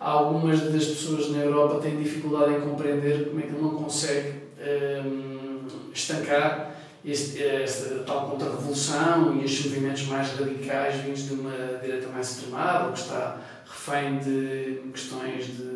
algumas 0.00 0.60
das 0.60 0.84
pessoas 0.84 1.30
na 1.30 1.38
Europa 1.38 1.80
têm 1.80 1.96
dificuldade 1.96 2.54
em 2.54 2.60
compreender 2.60 3.28
como 3.28 3.40
é 3.40 3.42
que 3.44 3.52
não 3.52 3.70
consegue 3.70 4.34
um, 5.06 5.66
estancar 5.94 6.74
este, 7.04 7.42
esta 7.42 8.00
tal 8.00 8.30
contra-revolução 8.30 9.36
e 9.36 9.44
estes 9.44 9.66
movimentos 9.66 10.06
mais 10.06 10.32
radicais 10.32 10.96
vindos 10.96 11.28
de 11.28 11.34
uma 11.34 11.78
direita 11.80 12.08
mais 12.08 12.32
extremada, 12.32 12.86
ou 12.86 12.92
que 12.92 12.98
está 12.98 13.38
refém 13.64 14.18
de 14.18 14.80
questões 14.92 15.46
de 15.46 15.66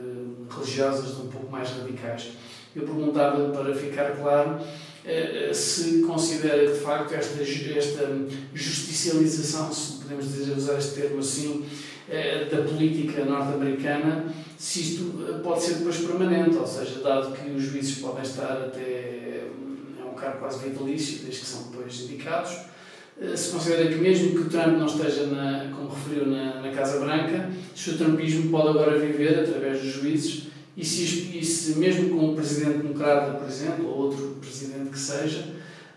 religiosas 0.50 1.16
de 1.16 1.22
um 1.22 1.28
pouco 1.28 1.50
mais 1.50 1.70
radicais. 1.70 2.32
Eu 2.74 2.82
perguntava 2.82 3.48
para 3.50 3.74
ficar 3.74 4.10
claro 4.16 4.58
se 5.54 6.02
considera 6.02 6.66
que 6.66 6.72
de 6.72 6.80
facto 6.80 7.14
esta, 7.14 7.42
esta 7.42 8.18
justicialização, 8.54 9.72
se 9.72 10.02
podemos 10.02 10.32
dizer, 10.32 10.56
usar 10.56 10.78
este 10.78 11.00
termo 11.00 11.20
assim, 11.20 11.64
eh, 12.08 12.48
da 12.50 12.62
política 12.62 13.24
norte-americana, 13.24 14.26
se 14.58 14.80
isto 14.80 15.40
pode 15.42 15.62
ser 15.62 15.74
depois 15.74 15.96
permanente, 15.98 16.56
ou 16.56 16.66
seja, 16.66 17.00
dado 17.00 17.32
que 17.32 17.50
os 17.50 17.62
juízes 17.62 17.98
podem 17.98 18.22
estar 18.22 18.52
até 18.52 18.80
é 18.80 20.04
um 20.04 20.14
cargo 20.14 20.40
quase 20.40 20.68
vitalício, 20.68 21.20
desde 21.20 21.40
que 21.40 21.46
são 21.46 21.70
depois 21.70 22.00
indicados, 22.00 22.58
se 23.36 23.50
considera 23.50 23.86
que 23.88 23.96
mesmo 23.96 24.30
que 24.30 24.38
o 24.38 24.48
Trump 24.48 24.78
não 24.78 24.86
esteja, 24.86 25.26
na, 25.26 25.70
como 25.74 25.90
referiu, 25.90 26.26
na, 26.26 26.60
na 26.60 26.70
Casa 26.72 26.98
Branca, 26.98 27.50
se 27.74 27.90
o 27.90 27.98
trumpismo 27.98 28.50
pode 28.50 28.68
agora 28.68 28.98
viver 28.98 29.40
através 29.40 29.80
dos 29.80 29.92
juízes 29.92 30.49
e 30.76 30.84
se, 30.84 31.36
e 31.36 31.44
se 31.44 31.78
mesmo 31.78 32.10
com 32.10 32.26
um 32.26 32.34
presidente 32.34 32.78
democrata, 32.78 33.38
por 33.38 33.48
exemplo, 33.48 33.88
ou 33.88 33.98
outro 34.06 34.36
presidente 34.40 34.90
que 34.90 34.98
seja, 34.98 35.44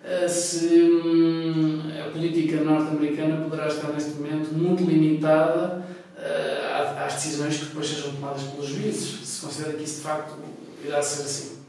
eh, 0.03 0.27
se 0.27 0.81
hum, 0.81 1.81
a 2.05 2.09
política 2.11 2.61
norte-americana 2.61 3.43
poderá 3.43 3.67
estar 3.67 3.93
neste 3.93 4.11
momento 4.11 4.51
muito 4.51 4.83
limitada 4.83 5.85
eh, 6.17 7.03
às 7.05 7.13
decisões 7.13 7.57
que 7.57 7.65
depois 7.65 7.87
sejam 7.87 8.13
tomadas 8.13 8.43
pelos 8.43 8.67
juízes. 8.67 9.25
Se 9.27 9.41
considera 9.41 9.77
que 9.77 9.83
isso 9.83 9.97
de 9.97 10.01
facto 10.01 10.35
irá 10.83 11.01
ser 11.01 11.23
assim. 11.23 11.63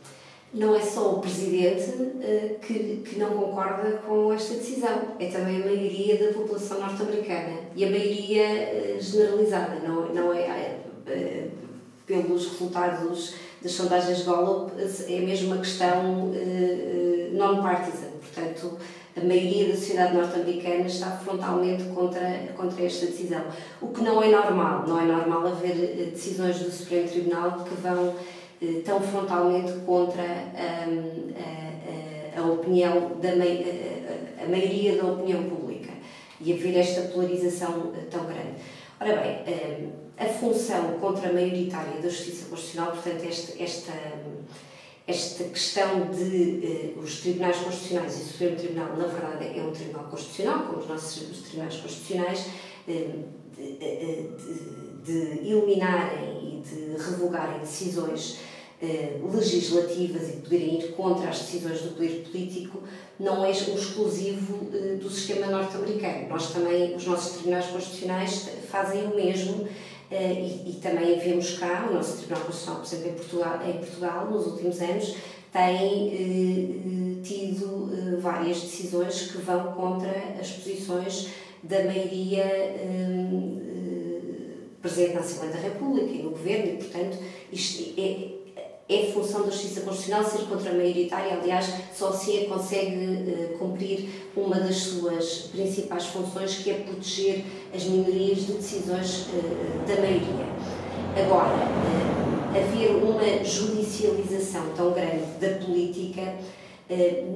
Não 0.52 0.74
é 0.74 0.80
só 0.80 1.16
o 1.16 1.20
Presidente 1.20 1.90
uh, 1.90 2.58
que, 2.60 3.02
que 3.04 3.18
não 3.18 3.30
concorda 3.30 3.90
com 4.06 4.32
esta 4.32 4.54
decisão, 4.54 5.16
é 5.18 5.26
também 5.26 5.60
a 5.60 5.66
maioria 5.66 6.16
da 6.16 6.32
população 6.32 6.78
norte-americana 6.78 7.58
e 7.74 7.84
a 7.84 7.90
maioria 7.90 9.00
generalizada, 9.00 9.80
não, 9.84 10.14
não 10.14 10.32
é. 10.32 10.78
Pelos 12.06 12.48
resultados 12.48 13.34
das 13.62 13.72
sondagens 13.72 14.24
Gallup, 14.24 14.72
é 14.78 15.20
mesmo 15.20 15.52
uma 15.52 15.58
questão 15.58 16.30
uh, 16.30 17.32
non-partisan. 17.32 18.10
Portanto, 18.20 18.78
a 19.16 19.20
maioria 19.24 19.68
da 19.68 19.74
sociedade 19.74 20.14
norte-americana 20.14 20.86
está 20.86 21.12
frontalmente 21.12 21.84
contra, 21.84 22.48
contra 22.56 22.84
esta 22.84 23.06
decisão. 23.06 23.42
O 23.80 23.88
que 23.88 24.02
não 24.02 24.22
é 24.22 24.28
normal. 24.28 24.84
Não 24.86 25.00
é 25.00 25.04
normal 25.04 25.46
haver 25.46 25.70
eh, 25.72 26.10
decisões 26.10 26.58
do 26.58 26.70
Supremo 26.70 27.08
Tribunal 27.08 27.64
que 27.64 27.74
vão 27.80 28.08
uh, 28.08 28.82
tão 28.84 29.00
frontalmente 29.00 29.72
contra 29.86 30.22
um, 30.22 31.32
a, 31.38 32.38
a, 32.38 32.42
a, 32.42 32.52
opinião 32.52 33.12
da 33.22 33.30
a, 33.30 34.44
a 34.44 34.48
maioria 34.48 35.00
da 35.00 35.06
opinião 35.06 35.44
pública 35.44 35.92
e 36.38 36.52
haver 36.52 36.76
esta 36.76 37.02
polarização 37.02 37.92
tão 38.10 38.24
grande. 38.24 38.56
Ora 39.00 39.16
bem, 39.16 40.03
a 40.18 40.26
função 40.26 40.98
contra-maioritária 41.00 42.00
da 42.00 42.08
Justiça 42.08 42.46
Constitucional, 42.46 42.92
portanto, 42.92 43.24
esta, 43.24 43.62
esta, 43.62 43.92
esta 45.06 45.44
questão 45.44 46.10
de 46.10 46.94
uh, 46.96 47.00
os 47.00 47.20
tribunais 47.20 47.56
constitucionais 47.56 48.18
e 48.18 48.22
o 48.22 48.26
Supremo 48.26 48.56
Tribunal, 48.56 48.96
na 48.96 49.06
verdade, 49.06 49.58
é 49.58 49.62
um 49.62 49.72
tribunal 49.72 50.04
constitucional, 50.04 50.66
como 50.66 50.78
os 50.78 50.88
nossos 50.88 51.30
os 51.30 51.38
tribunais 51.42 51.76
constitucionais, 51.76 52.46
uh, 52.86 53.34
de, 53.56 53.72
de, 53.72 55.02
de, 55.04 55.48
eliminarem 55.48 56.62
e 56.62 56.62
de 56.68 57.02
revogarem 57.02 57.60
decisões 57.60 58.38
legislativas 59.32 60.28
e 60.28 60.36
poderem 60.42 60.78
ir 60.78 60.92
contra 60.92 61.30
as 61.30 61.38
decisões 61.38 61.80
do 61.80 61.90
poder 61.94 62.22
político, 62.30 62.82
não 63.18 63.42
é 63.42 63.50
exclusivo 63.50 64.66
do 65.00 65.08
sistema 65.08 65.46
norte-americano. 65.46 66.28
Nós 66.28 66.52
também, 66.52 66.94
os 66.94 67.06
nossos 67.06 67.36
tribunais 67.36 67.66
constitucionais 67.66 68.50
fazem 68.68 69.04
o 69.06 69.14
mesmo 69.14 69.66
eh, 69.66 69.70
e, 70.22 70.70
e, 70.70 70.80
também 70.82 71.18
vemos 71.18 71.58
cá, 71.58 71.86
o 71.90 71.94
nosso 71.94 72.18
Tribunal 72.18 72.44
Constitucional, 72.44 72.80
por 72.80 72.86
exemplo, 72.86 73.08
em 73.08 73.14
Portugal, 73.14 73.60
em 73.66 73.72
Portugal 73.78 74.30
nos 74.30 74.46
últimos 74.46 74.80
anos, 74.80 75.16
tem 75.52 76.08
eh, 76.12 77.22
tido 77.22 77.90
eh, 77.92 78.16
várias 78.20 78.60
decisões 78.60 79.30
que 79.30 79.38
vão 79.38 79.72
contra 79.72 80.10
as 80.40 80.50
posições 80.50 81.28
da 81.62 81.84
maioria 81.84 82.44
eh, 82.44 83.28
presente 84.82 85.14
na 85.14 85.20
Assembleia 85.20 85.54
da 85.54 85.60
República 85.60 86.10
e 86.10 86.22
no 86.22 86.30
Governo, 86.30 86.72
e, 86.72 86.76
portanto, 86.76 87.18
isto 87.52 87.98
é, 87.98 88.43
é 88.88 89.10
função 89.12 89.42
da 89.42 89.50
Justiça 89.50 89.80
Constitucional 89.80 90.24
ser 90.24 90.44
contra-maioritária, 90.46 91.38
aliás, 91.40 91.72
só 91.94 92.08
assim 92.08 92.42
é 92.42 92.44
consegue 92.44 92.96
uh, 92.96 93.58
cumprir 93.58 94.08
uma 94.36 94.56
das 94.56 94.76
suas 94.76 95.48
principais 95.52 96.04
funções, 96.06 96.56
que 96.56 96.70
é 96.70 96.74
proteger 96.74 97.44
as 97.74 97.84
minorias 97.84 98.46
de 98.46 98.52
decisões 98.52 99.28
uh, 99.28 99.86
da 99.88 99.94
maioria. 100.02 100.44
Agora, 101.16 101.54
uh, 101.54 102.56
haver 102.56 102.90
uma 102.96 103.42
judicialização 103.42 104.62
tão 104.76 104.92
grande 104.92 105.24
da 105.40 105.64
política 105.64 106.34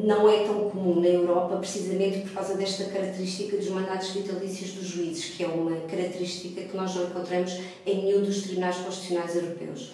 não 0.05 0.29
é 0.29 0.45
tão 0.45 0.69
comum 0.69 1.01
na 1.01 1.09
Europa, 1.09 1.57
precisamente 1.57 2.19
por 2.19 2.33
causa 2.33 2.55
desta 2.55 2.85
característica 2.85 3.57
dos 3.57 3.71
mandatos 3.71 4.11
vitalícios 4.11 4.73
dos 4.73 4.87
juízes, 4.87 5.35
que 5.35 5.43
é 5.43 5.49
uma 5.49 5.75
característica 5.89 6.61
que 6.61 6.77
nós 6.77 6.95
não 6.95 7.05
encontramos 7.05 7.59
em 7.87 8.05
nenhum 8.05 8.21
dos 8.21 8.43
tribunais 8.43 8.77
constitucionais 8.77 9.35
europeus. 9.35 9.91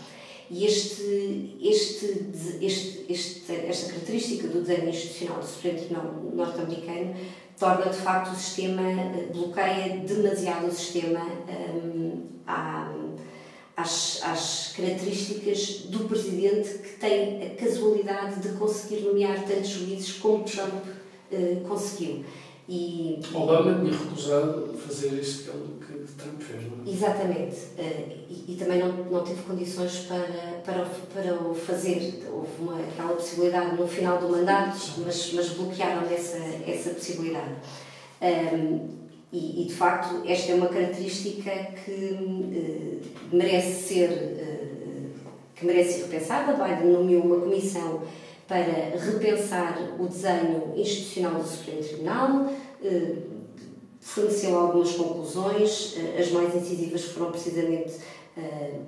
E 0.50 0.66
este, 0.66 1.56
este, 1.60 2.06
este, 2.60 3.12
este, 3.12 3.52
esta 3.52 3.92
característica 3.92 4.48
do 4.48 4.60
desenho 4.62 4.90
institucional 4.90 5.40
do 5.40 5.46
Supremo 5.46 6.34
norte-americano 6.34 7.14
torna 7.58 7.86
de 7.86 7.96
facto 7.96 8.32
o 8.32 8.36
sistema, 8.36 8.82
eh, 8.82 9.28
bloqueia 9.32 9.98
demasiado 9.98 10.66
o 10.66 10.72
sistema 10.72 11.20
às, 13.76 14.20
às 14.22 14.72
características 14.76 15.86
do 15.86 16.00
Presidente 16.08 16.78
que 16.78 16.98
tem 16.98 17.42
a 17.42 17.50
casualidade 17.54 18.40
de 18.40 18.56
conseguir 18.56 19.00
nomear 19.02 19.42
tantos 19.44 19.70
juízes 19.70 20.12
como 20.12 20.44
Trump 20.44 20.72
uh, 20.74 21.68
conseguiu. 21.68 22.24
E, 22.68 23.20
Obama 23.34 23.78
tinha 23.80 23.92
recusado 23.92 24.74
fazer 24.78 25.12
isso 25.20 25.44
que, 25.44 25.86
que 25.86 26.12
Trump 26.14 26.40
fez, 26.40 26.62
não 26.62 26.84
é? 26.86 26.90
Exatamente. 26.90 27.56
Uh, 27.78 28.24
e, 28.30 28.44
e, 28.48 28.56
também 28.58 28.78
não, 28.78 28.92
não 28.92 29.22
teve 29.22 29.42
condições 29.42 30.06
para, 30.08 30.62
para, 30.64 30.86
para 31.12 31.34
o 31.34 31.54
fazer. 31.54 32.24
Houve 32.32 32.48
uma, 32.60 32.80
aquela 32.80 33.14
possibilidade 33.14 33.76
no 33.76 33.86
final 33.86 34.18
do 34.18 34.30
mandato, 34.30 34.78
mas, 35.04 35.32
mas 35.34 35.50
bloquearam 35.50 36.10
essa, 36.10 36.38
essa 36.66 36.90
possibilidade. 36.90 37.54
Um, 38.22 38.88
e, 39.30 39.62
e, 39.62 39.64
de 39.66 39.74
facto, 39.74 40.22
esta 40.26 40.52
é 40.52 40.54
uma 40.54 40.68
característica 40.68 41.50
que 41.84 41.90
uh, 41.90 43.00
merece 43.30 43.82
ser 43.82 44.10
uh, 44.10 44.54
que 45.54 45.66
merece 45.66 45.94
ser 45.94 46.02
repensada. 46.04 46.52
Biden 46.52 46.92
nomeou 46.92 47.22
uma 47.24 47.40
comissão 47.40 48.02
para 48.46 48.98
repensar 48.98 49.96
o 49.98 50.06
desenho 50.06 50.72
institucional 50.76 51.40
do 51.40 51.48
Supremo 51.48 51.82
Tribunal, 51.82 52.30
uh, 52.30 53.22
forneceu 54.00 54.58
algumas 54.58 54.92
conclusões, 54.92 55.96
as 56.18 56.30
mais 56.30 56.54
incisivas 56.54 57.04
foram 57.04 57.30
precisamente 57.30 57.94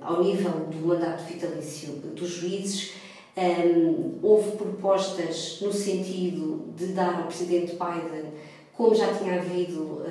ao 0.01 0.23
nível 0.23 0.51
do 0.69 0.85
mandato 0.85 1.23
vitalício 1.23 1.93
dos 1.93 2.29
juízes. 2.29 2.91
Um, 3.35 4.19
houve 4.21 4.57
propostas 4.57 5.59
no 5.61 5.71
sentido 5.73 6.73
de 6.75 6.87
dar 6.87 7.21
ao 7.21 7.27
Presidente 7.27 7.71
Biden 7.71 8.31
como 8.73 8.93
já 8.93 9.11
tinha 9.15 9.39
havido 9.39 10.03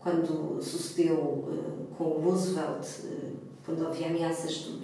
quando 0.00 0.62
sucedeu 0.62 1.44
com 1.96 2.04
Roosevelt, 2.04 2.86
quando 3.64 3.86
havia 3.86 4.06
ameaças 4.06 4.58
do, 4.58 4.78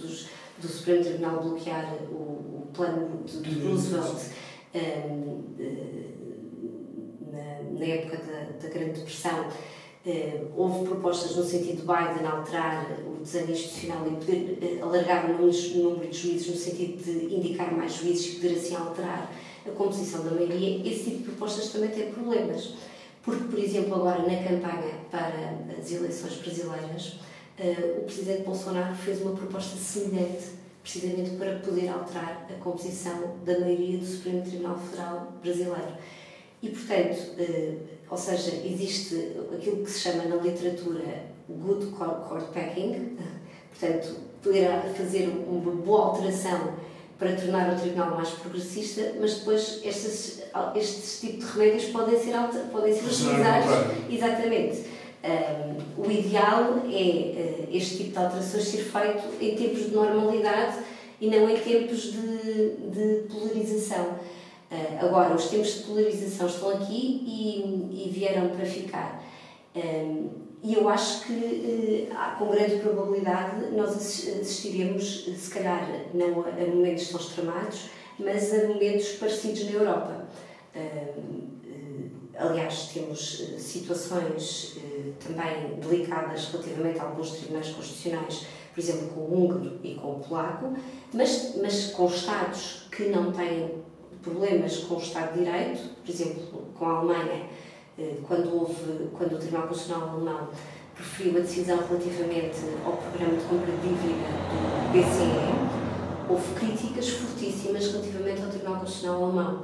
do 0.60 0.68
Supremo 0.68 1.02
Tribunal 1.02 1.42
bloquear 1.42 1.94
o 2.10 2.55
plano 2.76 3.24
de, 3.24 3.40
de 3.40 3.66
Roosevelt 3.66 4.30
um, 4.74 5.44
na, 7.32 7.78
na, 7.78 7.86
época 7.86 8.18
da, 8.18 8.62
da 8.62 8.68
Grande 8.72 9.00
Depressão. 9.00 9.46
houve 10.56 10.86
propostas 10.86 11.36
no 11.36 11.44
sentido 11.44 11.76
de 11.76 11.82
Biden 11.82 12.26
alterar 12.26 12.86
o 13.06 13.20
desenho 13.20 13.50
institucional 13.50 14.06
e 14.06 14.10
poder 14.10 14.78
alargar 14.82 15.30
o 15.30 15.32
número 15.32 16.08
de 16.08 16.16
juízes, 16.16 16.48
no 16.48 16.56
sentido 16.56 17.02
de 17.02 17.34
indicar 17.34 17.72
mais 17.72 17.94
juízes 17.94 18.34
e 18.34 18.36
poder 18.36 18.54
assim 18.56 18.76
alterar 18.76 19.32
a 19.66 19.70
composição 19.72 20.24
da 20.24 20.30
maioria, 20.30 20.88
esse 20.88 21.04
tipo 21.04 21.16
de 21.18 21.22
propostas 21.24 21.70
também 21.70 21.90
tem 21.90 22.12
problemas. 22.12 22.74
Porque, 23.22 23.44
por 23.44 23.58
exemplo, 23.58 23.94
agora 23.96 24.22
na 24.22 24.36
campanha 24.36 24.94
para 25.10 25.58
as 25.76 25.90
eleições 25.90 26.34
brasileiras, 26.36 27.18
uh, 27.58 28.00
o 28.00 28.04
presidente 28.04 28.44
Bolsonaro 28.44 28.94
fez 28.94 29.20
uma 29.20 29.34
proposta 29.34 29.76
semelhante, 29.76 30.44
precisamente 30.86 31.30
para 31.30 31.56
poder 31.56 31.88
alterar 31.88 32.46
a 32.48 32.62
composição 32.62 33.34
da 33.44 33.58
maioria 33.58 33.98
do 33.98 34.06
Supremo 34.06 34.42
Tribunal 34.42 34.78
Federal 34.78 35.32
brasileiro. 35.42 35.92
E, 36.62 36.68
portanto, 36.68 37.18
uh, 37.40 37.78
ou 38.08 38.16
seja, 38.16 38.52
existe 38.64 39.36
aquilo 39.52 39.84
que 39.84 39.90
se 39.90 39.98
chama 39.98 40.24
na 40.26 40.36
literatura 40.36 41.26
good 41.48 41.86
court 41.86 42.52
packing, 42.54 43.18
portanto, 43.76 44.14
poder 44.40 44.68
fazer 44.96 45.28
uma 45.48 45.72
boa 45.72 46.06
alteração 46.06 46.74
para 47.18 47.34
tornar 47.34 47.74
o 47.74 47.80
tribunal 47.80 48.14
mais 48.14 48.28
progressista, 48.30 49.14
mas 49.20 49.38
depois 49.38 49.80
estes, 49.82 50.42
estes 50.76 51.20
tipos 51.20 51.46
de 51.46 51.58
remédios 51.58 51.84
podem 51.86 52.16
ser, 52.16 52.32
podem 52.70 52.94
ser 52.94 53.06
utilizados. 53.06 53.70
Exatamente. 54.08 54.95
Um, 55.26 56.02
o 56.04 56.10
ideal 56.10 56.82
é 56.84 57.66
uh, 57.66 57.68
este 57.76 57.96
tipo 57.96 58.10
de 58.12 58.18
alterações 58.18 58.64
ser 58.64 58.82
feito 58.84 59.24
em 59.40 59.56
tempos 59.56 59.86
de 59.86 59.90
normalidade 59.90 60.78
e 61.20 61.28
não 61.28 61.50
em 61.50 61.56
tempos 61.56 62.12
de, 62.12 62.76
de 62.92 63.28
polarização. 63.28 64.04
Uh, 64.70 65.04
agora, 65.04 65.34
os 65.34 65.48
tempos 65.48 65.78
de 65.78 65.84
polarização 65.84 66.46
estão 66.46 66.70
aqui 66.70 67.22
e, 67.26 68.06
e 68.06 68.10
vieram 68.10 68.50
para 68.50 68.66
ficar. 68.66 69.24
Um, 69.74 70.46
e 70.66 70.74
eu 70.74 70.88
acho 70.88 71.24
que, 71.26 72.08
eh, 72.10 72.36
com 72.38 72.48
grande 72.48 72.80
probabilidade, 72.80 73.70
nós 73.72 73.90
assistiremos, 73.90 75.26
se 75.36 75.50
calhar, 75.50 75.88
não 76.12 76.40
a 76.40 76.66
momentos 76.66 77.08
tão 77.08 77.20
extremados, 77.20 77.90
mas 78.18 78.52
a 78.52 78.66
momentos 78.66 79.10
parecidos 79.12 79.64
na 79.66 79.70
Europa. 79.70 80.26
Eh, 80.74 81.12
aliás, 82.38 82.90
temos 82.92 83.40
eh, 83.40 83.58
situações 83.58 84.76
também 85.20 85.78
delicadas 85.80 86.48
relativamente 86.48 86.98
a 86.98 87.04
alguns 87.04 87.30
tribunais 87.30 87.68
constitucionais, 87.70 88.46
por 88.74 88.80
exemplo, 88.80 89.08
com 89.08 89.20
o 89.20 89.44
húngaro 89.44 89.80
e 89.82 89.94
com 89.94 90.12
o 90.12 90.20
polaco, 90.20 90.74
mas, 91.12 91.54
mas 91.60 91.86
com 91.92 92.06
Estados 92.06 92.88
que 92.90 93.04
não 93.06 93.32
têm 93.32 93.82
problemas 94.22 94.78
com 94.78 94.96
o 94.96 94.98
Estado 94.98 95.34
de 95.34 95.44
Direito, 95.44 95.80
por 96.04 96.10
exemplo, 96.10 96.66
com 96.76 96.84
a 96.84 96.98
Alemanha 96.98 97.46
eh, 97.98 98.16
quando, 98.26 98.54
houve, 98.54 99.08
quando 99.16 99.36
o 99.36 99.38
Tribunal 99.38 99.68
Constitucional 99.68 100.10
Alemão 100.10 100.48
preferiu 100.94 101.38
a 101.38 101.40
decisão 101.40 101.78
relativamente 101.78 102.58
ao 102.84 102.92
programa 102.96 103.36
de 103.36 103.44
compra 103.44 103.72
de 103.72 103.80
dívida 103.82 104.28
do 104.82 104.92
BCE, 104.92 106.28
houve 106.28 106.54
críticas 106.54 107.08
fortíssimas 107.08 107.86
relativamente 107.92 108.42
ao 108.42 108.48
Tribunal 108.50 108.80
Constitucional 108.80 109.24
Alemão. 109.24 109.62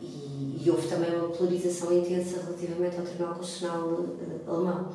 E, 0.00 0.62
e, 0.64 0.70
houve 0.70 0.88
também 0.88 1.14
uma 1.14 1.28
polarização 1.28 1.92
intensa 1.92 2.40
relativamente 2.42 2.98
ao 2.98 3.04
Tribunal 3.04 3.34
Constitucional 3.34 3.88
uh, 3.88 4.40
Alemão. 4.46 4.88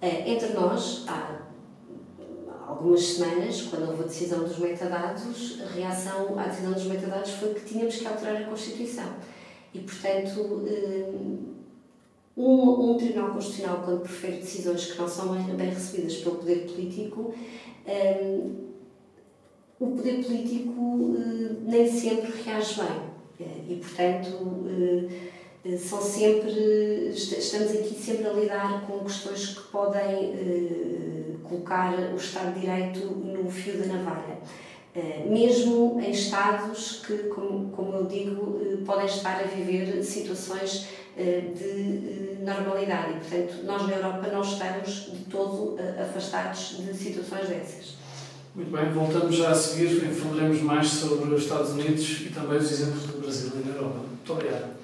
Uh, 0.00 0.28
entre 0.28 0.52
nós, 0.54 1.04
há 1.06 1.42
algumas 2.66 3.02
semanas, 3.02 3.62
quando 3.62 3.88
houve 3.88 4.04
a 4.04 4.06
decisão 4.06 4.40
dos 4.44 4.58
metadados, 4.58 5.60
a 5.62 5.68
reação 5.74 6.38
à 6.38 6.44
decisão 6.44 6.72
dos 6.72 6.84
metadados 6.84 7.30
foi 7.32 7.54
que 7.54 7.64
tínhamos 7.64 7.96
que 7.96 8.06
alterar 8.06 8.42
a 8.42 8.44
Constituição 8.44 9.16
e, 9.74 9.80
portanto, 9.80 10.66
eh, 10.66 11.10
um, 12.36 12.92
um 12.92 12.96
Tribunal 12.96 13.32
Constitucional, 13.32 13.82
quando 13.84 14.00
prefere 14.00 14.38
decisões 14.38 14.92
que 14.92 14.98
não 14.98 15.08
são 15.08 15.34
bem 15.34 15.70
recebidas 15.70 16.16
pelo 16.16 16.36
poder 16.36 16.66
político, 16.66 17.34
eh, 17.86 18.40
o 19.80 19.86
poder 19.88 20.24
político 20.24 21.16
eh, 21.18 21.56
nem 21.64 21.90
sempre 21.90 22.30
reage 22.42 22.80
bem. 22.80 23.07
E, 23.40 23.76
portanto, 23.76 25.08
são 25.78 26.00
sempre, 26.00 27.12
estamos 27.12 27.70
aqui 27.70 27.94
sempre 27.94 28.26
a 28.26 28.32
lidar 28.32 28.86
com 28.86 29.00
questões 29.00 29.48
que 29.48 29.70
podem 29.70 31.38
colocar 31.44 31.94
o 32.12 32.16
Estado 32.16 32.54
de 32.54 32.60
Direito 32.60 33.00
no 33.06 33.50
fio 33.50 33.78
da 33.78 33.86
navalha. 33.86 34.38
Eh, 34.98 35.26
mesmo 35.28 36.00
em 36.00 36.10
estados 36.10 37.02
que, 37.06 37.16
como, 37.24 37.70
como 37.70 37.94
eu 37.94 38.06
digo, 38.06 38.60
eh, 38.60 38.84
podem 38.84 39.06
estar 39.06 39.38
a 39.38 39.42
viver 39.44 40.02
situações 40.02 40.88
eh, 41.16 41.42
de 41.54 42.42
normalidade. 42.42 43.12
E, 43.12 43.20
portanto, 43.20 43.64
nós 43.64 43.86
na 43.86 43.96
Europa 43.96 44.28
não 44.28 44.40
estamos 44.40 45.12
de 45.12 45.24
todo 45.26 45.76
afastados 46.00 46.78
de 46.78 46.92
situações 46.94 47.48
dessas. 47.48 47.97
Muito 48.58 48.72
bem, 48.72 48.90
voltamos 48.92 49.36
já 49.36 49.52
a 49.52 49.54
seguir 49.54 50.02
e 50.02 50.12
falaremos 50.12 50.60
mais 50.62 50.88
sobre 50.88 51.32
os 51.32 51.44
Estados 51.44 51.70
Unidos 51.70 52.22
e 52.22 52.30
também 52.30 52.58
os 52.58 52.72
exemplos 52.72 53.04
do 53.04 53.20
Brasil 53.20 53.52
e 53.54 53.62
da 53.62 53.76
Europa. 53.76 53.98
Muito 53.98 54.32
obrigado. 54.32 54.74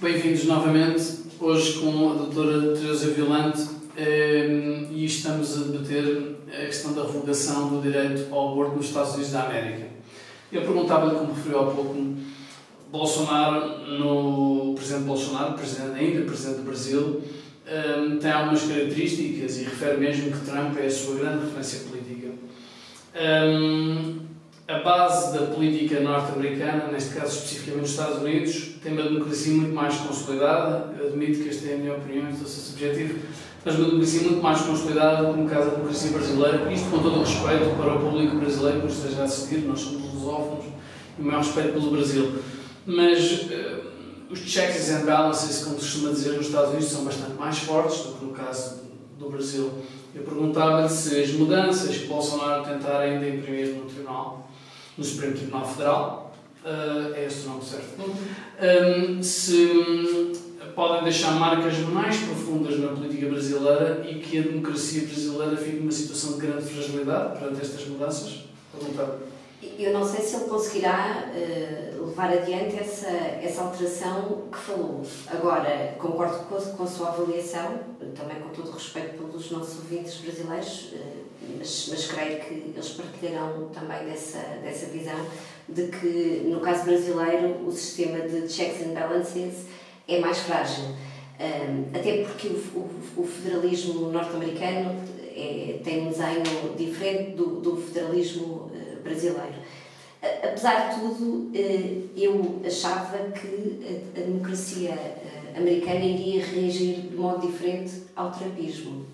Bem-vindos 0.00 0.44
novamente, 0.46 1.04
hoje 1.38 1.78
com 1.78 2.10
a 2.10 2.14
doutora 2.14 2.76
Teresa 2.76 3.12
Violante, 3.12 3.74
Ehm, 3.96 4.88
e 4.90 5.04
estamos 5.04 5.56
a 5.56 5.64
debater 5.66 6.36
a 6.48 6.66
questão 6.66 6.92
da 6.94 7.02
revogação 7.02 7.68
do 7.68 7.80
direito 7.80 8.34
ao 8.34 8.50
aborto 8.50 8.76
nos 8.76 8.86
Estados 8.86 9.12
Unidos 9.12 9.30
da 9.30 9.44
América. 9.44 9.86
Eu 10.50 10.62
perguntava-lhe, 10.62 11.14
como 11.16 11.32
referiu 11.32 11.60
há 11.60 11.70
pouco, 11.70 11.94
Bolsonaro, 12.90 13.86
no 13.86 14.74
presidente 14.74 15.04
Bolsonaro, 15.04 15.54
presidente, 15.54 15.96
ainda 15.96 16.24
presidente 16.24 16.56
do 16.56 16.64
Brasil, 16.64 17.22
ehm, 17.66 18.18
tem 18.18 18.30
algumas 18.30 18.62
características 18.62 19.58
e 19.58 19.64
refere 19.64 19.96
mesmo 19.98 20.32
que 20.32 20.44
Trump 20.44 20.78
é 20.78 20.86
a 20.86 20.90
sua 20.90 21.16
grande 21.16 21.44
referência 21.44 21.80
política. 21.88 22.28
Ehm, 23.14 24.24
a 24.66 24.78
base 24.78 25.38
da 25.38 25.46
política 25.46 26.00
norte-americana, 26.00 26.88
neste 26.90 27.14
caso 27.14 27.36
especificamente 27.36 27.82
nos 27.82 27.90
Estados 27.90 28.22
Unidos, 28.22 28.76
tem 28.82 28.92
uma 28.92 29.02
democracia 29.02 29.52
muito 29.52 29.74
mais 29.74 29.94
consolidada. 29.96 30.94
Eu 30.98 31.08
admito 31.08 31.42
que 31.42 31.50
esta 31.50 31.68
é 31.68 31.74
a 31.74 31.76
minha 31.76 31.94
opinião, 31.94 32.30
estou 32.30 32.46
a 32.46 32.48
ser 32.48 32.60
subjetivo, 32.60 33.18
mas 33.62 33.74
uma 33.74 33.84
democracia 33.88 34.20
muito 34.22 34.42
mais 34.42 34.60
consolidada 34.62 35.26
do 35.26 35.34
que 35.34 35.40
no 35.40 35.50
caso 35.50 35.66
da 35.66 35.76
democracia 35.76 36.10
brasileira, 36.12 36.72
isto 36.72 36.90
com 36.90 36.98
todo 36.98 37.16
o 37.16 37.20
respeito 37.20 37.76
para 37.76 37.94
o 37.94 38.00
público 38.00 38.36
brasileiro 38.36 38.80
que 38.80 38.86
nos 38.86 38.96
esteja 38.96 39.20
a 39.20 39.24
assistir, 39.24 39.58
nós 39.66 39.80
somos 39.80 40.14
lusófonos 40.14 40.64
e 41.18 41.22
o 41.22 41.24
maior 41.24 41.42
respeito 41.42 41.72
pelo 41.74 41.90
Brasil. 41.90 42.32
Mas 42.86 43.42
uh, 43.42 43.83
os 44.30 44.38
checks 44.38 44.90
and 44.90 45.04
balances, 45.04 45.64
como 45.64 45.78
se 45.78 45.82
costuma 45.82 46.10
dizer 46.10 46.32
nos 46.36 46.46
Estados 46.46 46.70
Unidos, 46.70 46.88
são 46.88 47.04
bastante 47.04 47.34
mais 47.34 47.58
fortes 47.58 47.98
do 48.02 48.12
que 48.14 48.24
no 48.24 48.32
caso 48.32 48.82
do 49.18 49.28
Brasil. 49.28 49.70
Eu 50.14 50.22
perguntava-lhe 50.22 50.88
se 50.88 51.20
as 51.20 51.30
mudanças 51.32 51.96
que 51.96 52.06
Bolsonaro 52.06 52.64
tentar 52.64 53.00
ainda 53.00 53.28
imprimir 53.28 53.74
no 53.74 53.84
Tribunal, 53.84 54.48
no 54.96 55.04
Supremo 55.04 55.34
Tribunal 55.34 55.66
Federal, 55.66 56.34
uh, 56.64 57.14
é 57.14 57.26
esse 57.26 57.46
o 57.46 57.50
nome 57.50 57.64
certo, 57.64 58.00
um, 58.00 59.22
se 59.22 60.32
podem 60.74 61.04
deixar 61.04 61.32
marcas 61.32 61.78
mais 61.78 62.16
profundas 62.18 62.78
na 62.78 62.88
política 62.88 63.28
brasileira 63.28 64.04
e 64.08 64.20
que 64.20 64.38
a 64.38 64.42
democracia 64.42 65.02
brasileira 65.06 65.56
fique 65.56 65.76
numa 65.76 65.92
situação 65.92 66.34
de 66.34 66.46
grande 66.46 66.64
fragilidade 66.64 67.38
perante 67.38 67.60
estas 67.60 67.86
mudanças? 67.86 68.44
Perguntar. 68.72 69.33
Eu 69.78 69.92
não 69.92 70.06
sei 70.06 70.24
se 70.24 70.36
ele 70.36 70.44
conseguirá 70.44 71.28
uh, 71.28 72.06
levar 72.06 72.30
adiante 72.30 72.78
essa, 72.78 73.08
essa 73.08 73.62
alteração 73.62 74.42
que 74.52 74.58
falou. 74.58 75.02
Agora, 75.26 75.94
concordo 75.98 76.44
com, 76.46 76.56
com 76.56 76.82
a 76.82 76.86
sua 76.86 77.08
avaliação, 77.08 77.80
também 78.14 78.40
com 78.40 78.50
todo 78.50 78.68
o 78.68 78.72
respeito 78.72 79.16
pelos 79.16 79.50
nossos 79.50 79.78
ouvintes 79.78 80.16
brasileiros, 80.18 80.92
uh, 80.92 81.24
mas, 81.58 81.88
mas 81.90 82.06
creio 82.06 82.40
que 82.40 82.54
eles 82.54 82.88
partilharão 82.90 83.68
também 83.68 84.04
dessa, 84.04 84.38
dessa 84.62 84.86
visão 84.86 85.26
de 85.68 85.88
que, 85.88 86.42
no 86.46 86.60
caso 86.60 86.84
brasileiro, 86.84 87.66
o 87.66 87.72
sistema 87.72 88.20
de 88.20 88.48
checks 88.50 88.86
and 88.86 88.94
balances 88.94 89.66
é 90.06 90.20
mais 90.20 90.38
frágil. 90.38 90.84
Um, 91.40 91.98
até 91.98 92.22
porque 92.22 92.48
o, 92.48 92.78
o, 92.78 93.22
o 93.22 93.26
federalismo 93.26 94.10
norte-americano 94.10 94.94
é, 95.34 95.80
tem 95.82 96.06
um 96.06 96.10
desenho 96.10 96.76
diferente 96.76 97.32
do, 97.32 97.60
do 97.60 97.76
federalismo 97.76 98.70
brasileiro. 99.04 99.54
Apesar 100.42 100.88
de 100.88 101.00
tudo, 101.00 101.24
uh, 101.24 102.10
eu 102.16 102.60
achava 102.66 103.18
que 103.30 104.02
a, 104.16 104.20
democracia 104.20 104.92
uh, 104.92 105.58
americana 105.58 106.04
iria 106.04 106.44
reagir 106.44 107.02
de 107.02 107.16
modo 107.16 107.46
diferente 107.46 108.04
ao 108.16 108.32
trumpismo. 108.32 109.04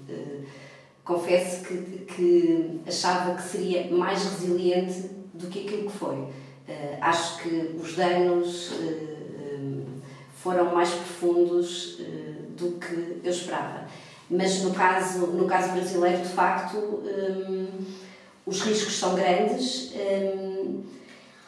confesso 1.04 1.64
que, 1.64 2.04
que 2.06 2.80
achava 2.86 3.34
que 3.34 3.42
seria 3.42 3.90
mais 3.90 4.22
resiliente 4.22 5.10
do 5.34 5.48
que 5.48 5.66
aquilo 5.66 5.90
que 5.90 5.98
foi. 5.98 6.28
acho 7.00 7.42
que 7.42 7.76
os 7.82 7.96
danos 7.96 8.70
foram 10.36 10.72
mais 10.72 10.90
profundos 10.90 11.98
do 12.56 12.78
que 12.78 13.20
eu 13.24 13.30
esperava. 13.30 13.86
Mas 14.30 14.62
no 14.62 14.72
caso, 14.72 15.26
no 15.26 15.46
caso 15.46 15.72
brasileiro, 15.72 16.22
de 16.22 16.28
facto, 16.28 17.02
os 18.46 18.60
riscos 18.62 18.96
são 18.96 19.14
grandes 19.14 19.92
um, 19.94 20.82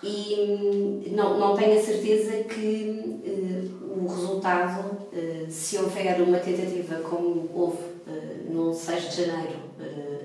e 0.02 1.12
não, 1.14 1.38
não 1.38 1.56
tenho 1.56 1.78
a 1.78 1.82
certeza 1.82 2.42
que 2.44 3.20
uh, 3.24 4.02
o 4.02 4.08
resultado, 4.08 4.90
uh, 5.12 5.50
se 5.50 5.78
houver 5.78 6.20
uma 6.20 6.38
tentativa 6.38 6.96
como 6.96 7.48
houve 7.54 7.84
uh, 8.06 8.52
no 8.52 8.74
6 8.74 9.10
de 9.10 9.24
janeiro 9.24 9.60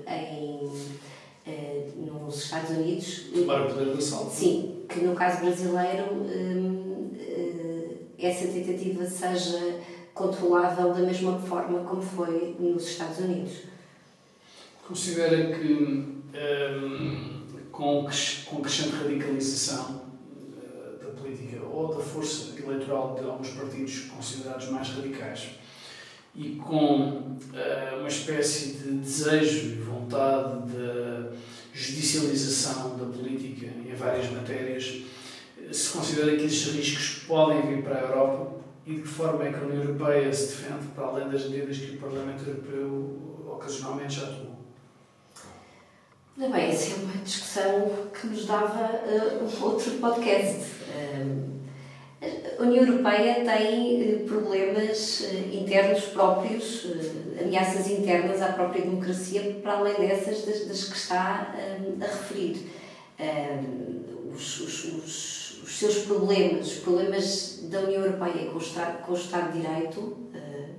em, 0.08 0.68
nos 1.96 2.44
Estados 2.44 2.70
Unidos. 2.70 3.26
Tomar 3.32 3.62
o 3.62 3.68
poder 3.68 3.94
do 3.94 4.02
salto. 4.02 4.30
Sim, 4.30 4.84
que 4.88 5.00
no 5.00 5.14
caso 5.14 5.40
brasileiro 5.40 6.12
um, 6.12 7.10
essa 8.18 8.48
tentativa 8.48 9.06
seja 9.06 9.78
controlável 10.12 10.92
da 10.92 11.00
mesma 11.00 11.38
forma 11.38 11.84
como 11.84 12.02
foi 12.02 12.56
nos 12.58 12.88
Estados 12.88 13.18
Unidos. 13.18 13.52
Considera 14.86 15.56
que 15.56 16.17
um, 16.34 17.40
com, 17.70 18.08
com 18.46 18.62
crescente 18.62 18.96
radicalização 18.96 20.02
uh, 20.52 21.04
da 21.04 21.10
política 21.10 21.64
ou 21.64 21.94
da 21.94 22.02
força 22.02 22.58
eleitoral 22.60 23.14
de 23.14 23.24
alguns 23.24 23.50
partidos 23.50 24.00
considerados 24.14 24.68
mais 24.70 24.88
radicais 24.88 25.50
e 26.34 26.56
com 26.56 27.00
uh, 27.00 27.98
uma 27.98 28.08
espécie 28.08 28.74
de 28.74 28.92
desejo 28.98 29.68
e 29.68 29.74
vontade 29.80 30.68
de 30.70 31.38
judicialização 31.72 32.96
da 32.96 33.06
política 33.06 33.66
em 33.66 33.94
várias 33.94 34.30
matérias, 34.30 35.02
se 35.70 35.90
considera 35.90 36.36
que 36.36 36.44
esses 36.44 36.74
riscos 36.74 37.24
podem 37.26 37.62
vir 37.62 37.82
para 37.82 37.98
a 37.98 38.00
Europa 38.00 38.58
e 38.86 38.94
de 38.94 39.02
que 39.02 39.08
forma 39.08 39.44
é 39.44 39.52
que 39.52 39.58
a 39.58 39.62
União 39.62 39.82
Europeia 39.82 40.32
se 40.32 40.48
defende 40.48 40.86
para 40.94 41.06
além 41.06 41.28
das 41.28 41.48
medidas 41.48 41.76
que 41.76 41.96
o 41.96 41.98
Parlamento 41.98 42.48
Europeu 42.48 43.46
ocasionalmente 43.52 44.16
já 44.16 44.26
tomou? 44.26 44.57
Ora 46.40 46.50
bem, 46.50 46.70
essa 46.70 46.92
é 46.92 46.96
uma 46.96 47.24
discussão 47.24 47.90
que 48.12 48.26
nos 48.28 48.46
dava 48.46 48.92
uh, 48.94 49.64
outro 49.64 49.90
podcast. 49.98 50.70
Uh, 50.94 51.58
a 52.58 52.62
União 52.62 52.86
Europeia 52.86 53.44
tem 53.44 54.14
uh, 54.14 54.24
problemas 54.24 55.20
uh, 55.20 55.54
internos 55.54 56.04
próprios, 56.04 56.86
ameaças 57.40 57.90
internas 57.90 58.40
à 58.40 58.52
própria 58.52 58.82
democracia, 58.82 59.58
para 59.62 59.78
além 59.78 59.94
dessas 59.94 60.44
das, 60.44 60.66
das 60.66 60.84
que 60.84 60.96
está 60.96 61.52
a 62.00 62.06
referir. 62.06 62.70
Os, 64.32 64.60
os, 64.60 64.84
os 64.84 65.48
os 65.68 65.78
seus 65.78 65.98
problemas, 65.98 66.66
os 66.66 66.78
problemas 66.78 67.60
da 67.64 67.80
União 67.80 68.02
Europeia 68.02 68.46
com 68.46 68.58
o 68.58 68.62
Estado, 68.62 69.02
com 69.04 69.12
o 69.12 69.14
Estado 69.14 69.52
de 69.52 69.60
Direito, 69.60 70.16
eh, 70.34 70.70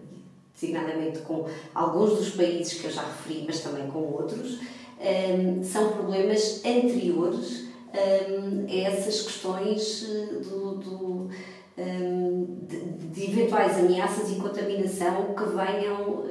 designadamente 0.53 1.19
com 1.19 1.47
alguns 1.75 2.17
dos 2.17 2.29
países 2.31 2.81
que 2.81 2.85
eu 2.85 2.91
já 2.91 3.03
referi, 3.03 3.43
mas 3.45 3.61
também 3.61 3.87
com 3.87 3.99
outros, 3.99 4.59
eh, 4.99 5.59
são 5.63 5.91
problemas 5.91 6.61
anteriores 6.65 7.69
eh, 7.93 8.27
a 8.67 8.91
essas 8.91 9.21
questões 9.21 10.07
do, 10.43 10.75
do 10.75 11.29
de, 11.77 13.23
eventuais 13.23 13.77
ameaças 13.77 14.29
e 14.31 14.35
contaminação 14.35 15.33
que 15.33 15.43
venham 15.45 16.25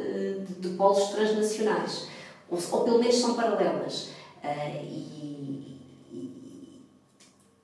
de, 0.58 0.68
polos 0.76 1.08
transnacionais, 1.08 2.06
ou, 2.50 2.58
ou 2.72 2.84
pelo 2.84 2.98
menos 2.98 3.16
são 3.16 3.34
paralelas. 3.34 4.10
e 4.84 5.18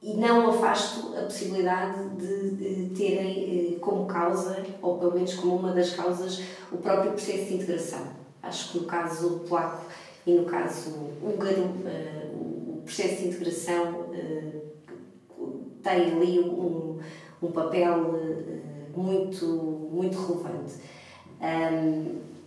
e 0.05 0.12
não 0.19 0.51
afasto 0.51 1.14
a 1.17 1.23
possibilidade 1.23 2.11
de, 2.11 2.51
de 2.51 2.95
terem 2.95 3.75
eh, 3.75 3.79
como 3.81 4.05
causa, 4.05 4.62
ou 4.83 4.99
pelo 4.99 5.14
menos 5.14 5.33
como 5.33 5.57
uma 5.57 5.73
das 5.73 5.95
causas, 5.95 6.43
o 6.71 6.77
próprio 6.77 7.12
processo 7.12 7.47
de 7.47 7.55
integração. 7.55 8.07
Acho 8.43 8.73
que 8.73 8.79
no 8.81 8.85
caso 8.85 9.40
polaco 9.49 9.87
e 10.26 10.32
no 10.32 10.44
caso 10.44 10.90
húngaro, 11.22 11.74
eh, 11.87 12.30
o 12.32 12.82
processo 12.84 13.22
de 13.22 13.28
integração 13.28 14.06
eh, 14.14 14.60
tem 15.82 16.12
ali 16.12 16.40
um, 16.40 16.98
um 17.42 17.52
papel 17.52 18.18
muito, 18.96 19.46
muito 19.92 20.16
relevante. 20.18 20.74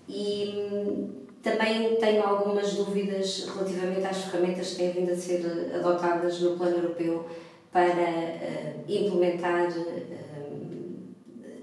e 0.09 1.17
também 1.43 1.95
tenho 1.95 2.23
algumas 2.23 2.73
dúvidas 2.73 3.47
relativamente 3.47 4.05
às 4.05 4.23
ferramentas 4.25 4.71
que 4.71 4.75
têm 4.77 4.91
vindo 4.91 5.11
a 5.11 5.15
ser 5.15 5.71
adotadas 5.75 6.41
no 6.41 6.57
plano 6.57 6.77
europeu 6.77 7.25
para 7.71 7.83
uh, 7.83 8.83
implementar 8.87 9.69
uh, 9.69 10.26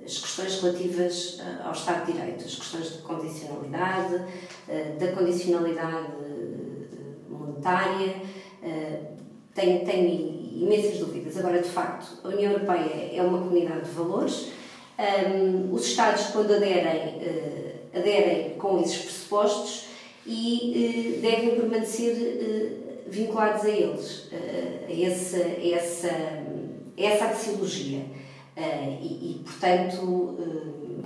as 0.05 0.19
questões 0.19 0.61
relativas 0.61 1.41
ao 1.65 1.73
Estado 1.73 2.07
de 2.07 2.13
Direito, 2.13 2.45
as 2.45 2.55
questões 2.55 2.93
de 2.93 2.99
condicionalidade, 2.99 4.15
uh, 4.17 4.99
da 4.99 5.13
condicionalidade 5.13 6.09
monetária. 7.29 8.15
tenho, 9.55 9.85
tenho 9.85 10.45
imensas 10.63 10.99
dúvidas. 10.99 11.37
Agora, 11.39 11.61
de 11.61 11.69
facto, 11.69 12.19
a 12.23 12.29
União 12.29 12.53
Europeia 12.53 13.11
é 13.15 13.23
uma 13.23 13.39
comunidade 13.39 13.85
de 13.85 13.91
valores. 13.91 14.49
Os 15.73 15.87
Estados, 15.87 16.27
quando 16.27 16.55
aderem, 16.55 17.21
aderem 17.95 18.59
com 18.59 18.81
esses 18.81 18.99
pressupostos 18.99 19.87
e 20.27 21.19
devem 21.23 21.57
permanecer 21.57 22.85
vinculados 23.07 23.65
a 23.65 23.71
eles, 23.71 24.29
eh, 24.33 24.87
a 24.89 25.11
essa, 25.11 25.39
essa, 25.39 26.09
a 26.09 27.03
essa 27.03 27.25
axiologia. 27.27 28.05
Eh, 28.57 28.99
e, 29.03 29.07
e, 29.07 29.43
portanto, 29.45 30.37
eh, 30.39 31.05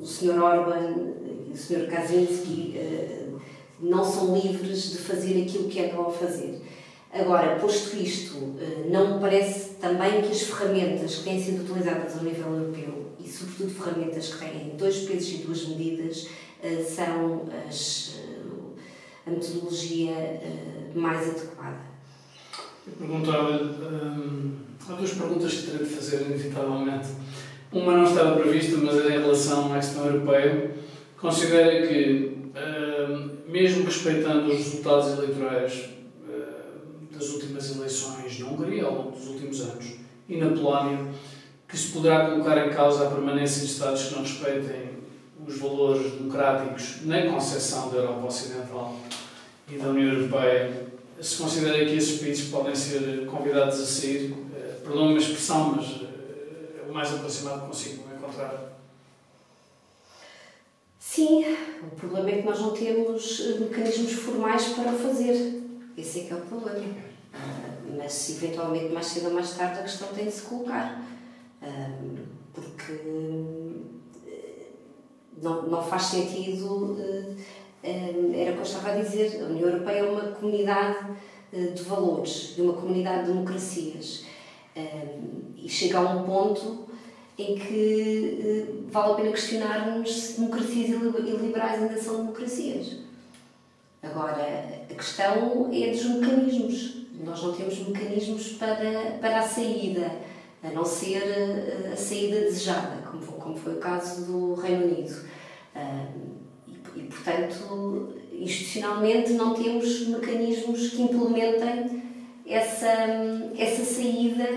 o 0.00 0.06
Sr. 0.06 0.40
Orban 0.40 0.94
e 1.48 1.52
o 1.52 1.56
Sr. 1.56 1.88
Kaczynski 1.88 2.76
não 3.80 4.04
são 4.04 4.36
livres 4.36 4.92
de 4.92 4.98
fazer 4.98 5.42
aquilo 5.42 5.68
que 5.68 5.84
andam 5.84 6.06
a 6.06 6.10
fazer. 6.10 6.60
Agora, 7.12 7.58
posto 7.58 7.96
isto, 7.96 8.56
não 8.90 9.14
me 9.14 9.20
parece 9.20 9.74
também 9.74 10.22
que 10.22 10.30
as 10.30 10.42
ferramentas 10.42 11.16
que 11.16 11.24
têm 11.24 11.42
sido 11.42 11.62
utilizadas 11.62 12.16
ao 12.16 12.24
nível 12.24 12.52
europeu, 12.52 13.06
e 13.20 13.28
sobretudo 13.28 13.70
ferramentas 13.70 14.32
que 14.32 14.38
têm 14.38 14.76
dois 14.76 15.00
pesos 15.00 15.32
e 15.32 15.36
duas 15.38 15.66
medidas, 15.66 16.28
são 16.86 17.42
as 17.68 18.20
a 19.26 19.30
metodologia 19.30 20.40
mais 20.94 21.28
adequada. 21.28 21.92
Eu 22.86 22.92
perguntava, 22.94 23.58
há 24.88 24.92
duas 24.94 25.12
perguntas 25.12 25.52
que 25.52 25.70
terei 25.70 25.86
de 25.86 25.94
fazer, 25.94 26.22
inevitavelmente. 26.22 27.08
Uma 27.70 27.96
não 27.96 28.04
estava 28.04 28.38
prevista, 28.38 28.76
mas 28.78 28.96
é 29.06 29.16
em 29.16 29.20
relação 29.20 29.72
à 29.72 29.76
questão 29.76 30.06
europeia. 30.06 30.70
Considera 31.16 31.86
que, 31.86 32.36
hum, 32.54 33.30
mesmo 33.48 33.84
respeitando 33.84 34.50
os 34.50 34.58
resultados 34.58 35.18
eleitorais 35.18 35.88
hum, 36.28 37.06
das 37.10 37.28
últimas 37.30 37.76
eleições 37.76 38.38
na 38.38 38.46
Hungria, 38.48 38.84
ao 38.84 38.94
longo 38.94 39.10
dos 39.12 39.26
últimos 39.28 39.60
anos, 39.60 39.94
e 40.28 40.36
na 40.36 40.50
Polónia, 40.50 40.98
que 41.68 41.78
se 41.78 41.88
poderá 41.92 42.30
colocar 42.30 42.66
em 42.66 42.70
causa 42.70 43.06
a 43.06 43.10
permanência 43.10 43.60
de 43.60 43.72
Estados 43.72 44.04
que 44.04 44.14
não 44.14 44.22
respeitem 44.22 44.92
os 45.46 45.58
valores 45.58 46.12
democráticos 46.12 46.98
na 47.04 47.22
concepção 47.22 47.90
da 47.90 47.98
Europa 47.98 48.26
Ocidental 48.26 48.96
e 49.70 49.78
da 49.78 49.88
União 49.88 50.12
Europeia, 50.12 50.92
se 51.20 51.36
considera 51.36 51.84
que 51.84 51.96
esses 51.96 52.20
países 52.20 52.48
podem 52.48 52.74
ser 52.74 53.26
convidados 53.26 53.80
a 53.80 53.86
sair, 53.86 54.34
eh, 54.92 54.94
perdão 54.94 55.08
uma 55.08 55.18
expressão, 55.18 55.74
mas 55.76 56.02
eh, 56.02 56.80
é 56.80 56.90
o 56.90 56.92
mais 56.92 57.12
aproximado 57.12 57.62
que 57.62 57.66
consigo 57.68 58.04
encontrar. 58.14 58.72
Sim, 60.98 61.56
o 61.82 61.96
problema 61.96 62.30
é 62.30 62.38
que 62.38 62.46
nós 62.46 62.60
não 62.60 62.72
temos 62.72 63.40
eh, 63.40 63.58
mecanismos 63.58 64.12
formais 64.12 64.64
para 64.68 64.92
o 64.92 64.98
fazer. 64.98 65.62
Esse 65.96 66.20
é 66.20 66.24
que 66.24 66.32
é 66.32 66.36
o 66.36 66.40
problema. 66.40 66.78
Uh, 66.78 67.96
mas 67.96 68.30
eventualmente 68.30 68.92
mais 68.92 69.06
cedo 69.06 69.28
ou 69.28 69.34
mais 69.34 69.54
tarde 69.54 69.80
a 69.80 69.82
questão 69.82 70.08
tem 70.08 70.26
de 70.26 70.32
se 70.32 70.42
colocar. 70.42 71.02
Porque 72.52 72.92
não, 75.40 75.62
não 75.68 75.82
faz 75.82 76.04
sentido, 76.04 76.96
era 77.82 78.50
o 78.50 78.54
que 78.54 78.58
eu 78.58 78.62
estava 78.62 78.90
a 78.90 78.96
dizer, 78.96 79.40
a 79.40 79.46
União 79.46 79.68
Europeia 79.68 80.00
é 80.00 80.02
uma 80.02 80.32
comunidade 80.32 81.16
de 81.52 81.82
valores, 81.84 82.54
de 82.56 82.62
uma 82.62 82.72
comunidade 82.74 83.26
de 83.26 83.32
democracias. 83.32 84.24
E 84.74 85.68
chega 85.68 85.98
a 85.98 86.16
um 86.16 86.22
ponto 86.24 86.86
em 87.38 87.54
que 87.56 88.84
vale 88.90 89.12
a 89.12 89.14
pena 89.14 89.30
questionarmos 89.30 90.12
se 90.12 90.40
democracias 90.40 90.88
iliberais 90.88 91.82
ainda 91.82 92.00
são 92.00 92.16
democracias. 92.18 92.98
Agora, 94.02 94.84
a 94.90 94.94
questão 94.94 95.70
é 95.72 95.90
dos 95.90 96.04
mecanismos. 96.04 97.02
Nós 97.24 97.42
não 97.42 97.52
temos 97.52 97.78
mecanismos 97.86 98.52
para, 98.54 99.18
para 99.20 99.38
a 99.38 99.42
saída, 99.42 100.10
a 100.62 100.70
não 100.70 100.84
ser 100.84 101.22
a, 101.22 101.92
a 101.92 101.96
saída 101.96 102.40
desejada, 102.40 103.02
como, 103.08 103.24
como 103.24 103.56
foi 103.56 103.74
o 103.74 103.78
caso 103.78 104.24
do 104.24 104.54
Reino 104.54 104.86
Unido. 104.86 105.14
e, 106.66 106.98
e, 106.98 107.02
portanto, 107.04 108.14
institucionalmente 108.32 109.34
não 109.34 109.54
temos 109.54 110.08
mecanismos 110.08 110.90
que 110.90 111.02
implementem 111.02 112.02
essa, 112.52 112.92
essa 113.56 113.84
saída 113.84 114.48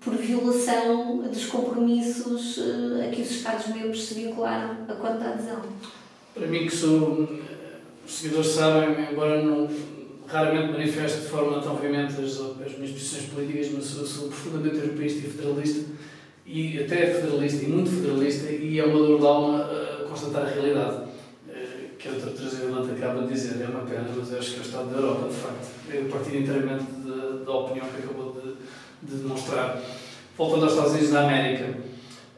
por 0.00 0.14
violação 0.14 1.22
dos 1.22 1.46
compromissos 1.46 2.60
a 3.02 3.08
que 3.10 3.22
os 3.22 3.30
Estados-membros 3.30 4.04
se 4.04 4.14
vincularam 4.14 4.76
a 4.88 4.92
quanto 4.94 5.22
à 5.24 5.30
adesão. 5.30 5.62
Para 6.34 6.46
mim, 6.46 6.66
que 6.66 6.76
sou 6.76 7.28
os 8.06 8.12
seguidores 8.12 8.48
sabem, 8.48 9.10
embora 9.10 9.42
não 9.42 9.68
raramente 10.26 10.72
manifeste 10.72 11.20
de 11.20 11.26
forma 11.26 11.60
tão 11.60 11.76
veemente 11.76 12.14
as, 12.20 12.38
as 12.38 12.76
minhas 12.76 12.92
posições 12.92 13.24
políticas, 13.26 13.70
mas 13.72 13.96
eu 13.96 14.06
sou 14.06 14.28
profundamente 14.28 14.76
europeísta 14.76 15.26
e 15.26 15.30
federalista, 15.30 15.90
e 16.46 16.78
até 16.80 17.06
federalista, 17.06 17.64
e 17.64 17.68
muito 17.68 17.90
federalista, 17.90 18.50
e 18.50 18.78
é 18.78 18.84
uma 18.84 18.98
dor 18.98 19.18
de 19.18 19.26
alma 19.26 19.64
a 19.64 20.04
constatar 20.08 20.42
a 20.42 20.50
realidade. 20.50 21.04
Eh, 21.48 21.90
que 21.98 22.08
outra 22.08 22.30
transivelante 22.30 22.90
acaba 22.92 23.22
de 23.22 23.32
dizer, 23.32 23.62
é 23.62 23.66
uma 23.66 23.86
pena, 23.86 24.06
mas 24.14 24.34
acho 24.34 24.50
que 24.50 24.56
é 24.56 24.60
o 24.60 24.66
Estado 24.66 24.90
da 24.90 24.96
Europa, 24.98 25.28
de 25.28 25.34
facto. 25.34 25.66
Eu 25.90 26.40
inteiramente 26.40 26.84
da 27.44 27.52
opinião 27.52 27.86
que 27.86 28.02
acabou 28.02 28.32
de, 28.32 28.54
de 29.06 29.22
demonstrar. 29.22 29.80
Voltando 30.36 30.64
aos 30.64 30.72
Estados 30.72 30.92
Unidos 30.92 31.10
da 31.10 31.24
América, 31.24 31.78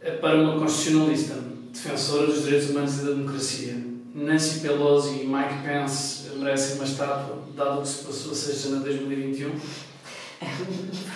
é 0.02 0.10
para 0.12 0.36
uma 0.36 0.58
constitucionalista, 0.58 1.34
defensora 1.72 2.26
dos 2.26 2.44
direitos 2.44 2.70
humanos 2.70 2.98
e 2.98 3.04
da 3.04 3.10
democracia, 3.12 3.86
Nancy 4.14 4.60
Pelosi 4.60 5.20
e 5.22 5.26
Mike 5.26 5.62
Pence 5.62 6.30
merecem 6.36 6.76
uma 6.76 6.84
estátua, 6.84 7.38
dado 7.54 7.78
o 7.78 7.82
que 7.82 7.88
se 7.88 8.04
passou 8.04 8.32
a 8.32 8.34
6 8.34 8.56
de 8.56 8.62
janeiro 8.62 8.84
de 8.84 9.04
2021? 9.04 9.50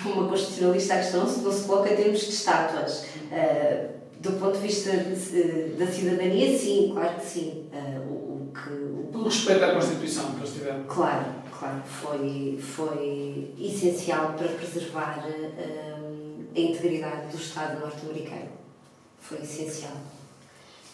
Uma 0.05 0.27
constitucionalista, 0.27 0.95
a 0.95 0.97
questão 0.97 1.25
não 1.25 1.51
se 1.51 1.63
coloca 1.63 1.93
em 1.93 1.95
termos 1.95 2.19
de 2.19 2.29
estátuas. 2.29 3.05
Uh, 3.31 4.01
do 4.19 4.33
ponto 4.33 4.57
de 4.57 4.67
vista 4.67 4.91
de, 4.91 5.75
da 5.77 5.87
cidadania, 5.87 6.57
sim, 6.57 6.91
claro 6.93 7.15
que 7.15 7.25
sim. 7.25 7.69
Uh, 7.71 7.99
o, 8.01 8.13
o, 8.13 8.53
que, 8.53 9.17
o... 9.17 9.23
respeito 9.23 9.63
à 9.63 9.73
Constituição 9.73 10.31
que 10.33 10.41
eles 10.41 10.53
tiveram. 10.53 10.83
Claro, 10.83 11.25
claro. 11.61 11.83
Foi, 11.85 12.57
foi 12.59 13.53
essencial 13.59 14.33
para 14.33 14.47
preservar 14.47 15.23
uh, 15.27 16.45
a 16.55 16.59
integridade 16.59 17.27
do 17.27 17.37
Estado 17.37 17.79
norte-americano. 17.79 18.49
Foi 19.19 19.37
essencial. 19.37 19.95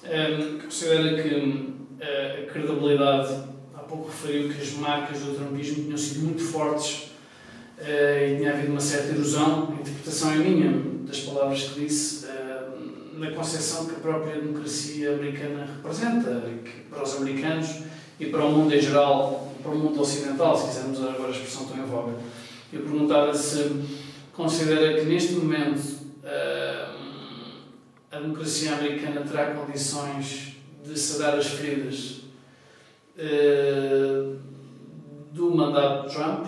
Um, 0.03 0.59
considera 0.59 1.23
que 1.23 1.73
a 2.01 2.51
credibilidade, 2.51 3.33
há 3.73 3.79
pouco 3.79 4.09
referiu 4.09 4.53
que 4.53 4.61
as 4.61 4.73
marcas 4.73 5.19
do 5.21 5.35
trumpismo 5.35 5.85
tinham 5.85 5.97
sido 5.97 6.25
muito 6.25 6.43
fortes 6.43 7.11
e 7.79 8.37
tinha 8.37 8.53
havido 8.53 8.71
uma 8.71 8.81
certa 8.81 9.13
erosão, 9.13 9.69
a 9.69 9.81
interpretação 9.81 10.31
é 10.31 10.35
minha 10.35 10.71
das 11.05 11.21
palavras 11.21 11.63
que 11.63 11.79
disse, 11.79 12.27
na 13.13 13.31
concepção 13.31 13.87
que 13.87 13.95
a 13.95 13.99
própria 13.99 14.35
democracia 14.35 15.13
americana 15.13 15.67
representa, 15.77 16.43
que 16.63 16.81
para 16.89 17.03
os 17.03 17.15
americanos 17.15 17.79
e 18.19 18.27
para 18.27 18.45
o 18.45 18.51
mundo 18.51 18.73
em 18.73 18.81
geral, 18.81 19.46
para 19.61 19.71
o 19.71 19.77
mundo 19.77 20.01
ocidental, 20.01 20.57
se 20.57 20.67
quisermos 20.67 20.99
usar 20.99 21.11
agora 21.11 21.29
a 21.29 21.31
expressão 21.31 21.65
tão 21.65 21.77
em 21.77 21.85
voga. 21.85 22.13
Eu 22.71 22.81
perguntava 22.81 23.33
se 23.33 23.83
considera 24.33 24.99
que 24.99 25.05
neste 25.05 25.33
momento 25.33 25.97
a 28.17 28.19
democracia 28.19 28.73
americana 28.73 29.21
terá 29.21 29.53
condições 29.53 30.55
de 30.83 30.97
sarar 30.97 31.37
as 31.37 31.47
feridas 31.47 32.21
uh, 33.17 34.39
do 35.31 35.55
mandato 35.55 36.07
de 36.07 36.15
Trump, 36.15 36.47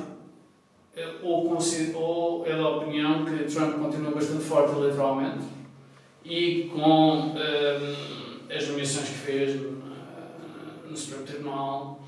eh, 0.95 1.15
ou, 1.21 2.43
é 2.45 2.55
da 2.55 2.69
opinião 2.69 3.23
que 3.23 3.43
Trump 3.43 3.77
continua 3.77 4.11
bastante 4.11 4.43
forte 4.43 4.75
eleitoralmente 4.75 5.45
e 6.25 6.71
com 6.73 7.27
uh, 7.27 7.35
as 8.49 8.67
nomeações 8.67 9.09
que 9.09 9.15
fez 9.15 9.61
no 10.89 10.97
Supremo 10.97 11.25
Tribunal 11.25 11.98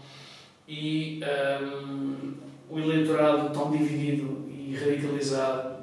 e 0.73 1.19
um, 1.61 2.33
o 2.69 2.79
eleitorado 2.79 3.49
tão 3.49 3.69
dividido 3.71 4.49
e 4.49 4.73
radicalizado 4.75 5.81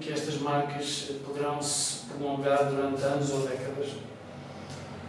que 0.00 0.12
estas 0.12 0.38
marcas 0.38 1.12
poderão 1.24 1.60
se 1.62 2.06
prolongar 2.06 2.70
durante 2.70 3.02
anos 3.02 3.30
ou 3.30 3.40
décadas. 3.46 3.88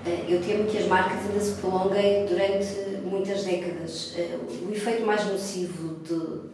Eh, 0.05 0.25
eu 0.29 0.41
temo 0.41 0.69
que 0.69 0.77
as 0.77 0.87
marcas 0.87 1.25
ainda 1.25 1.39
se 1.39 1.59
prolonguem 1.59 2.25
durante 2.25 3.01
muitas 3.03 3.43
décadas. 3.43 4.13
Eh, 4.15 4.37
o 4.67 4.71
efeito 4.71 5.05
mais 5.05 5.25
nocivo 5.25 5.95
do, 5.95 6.49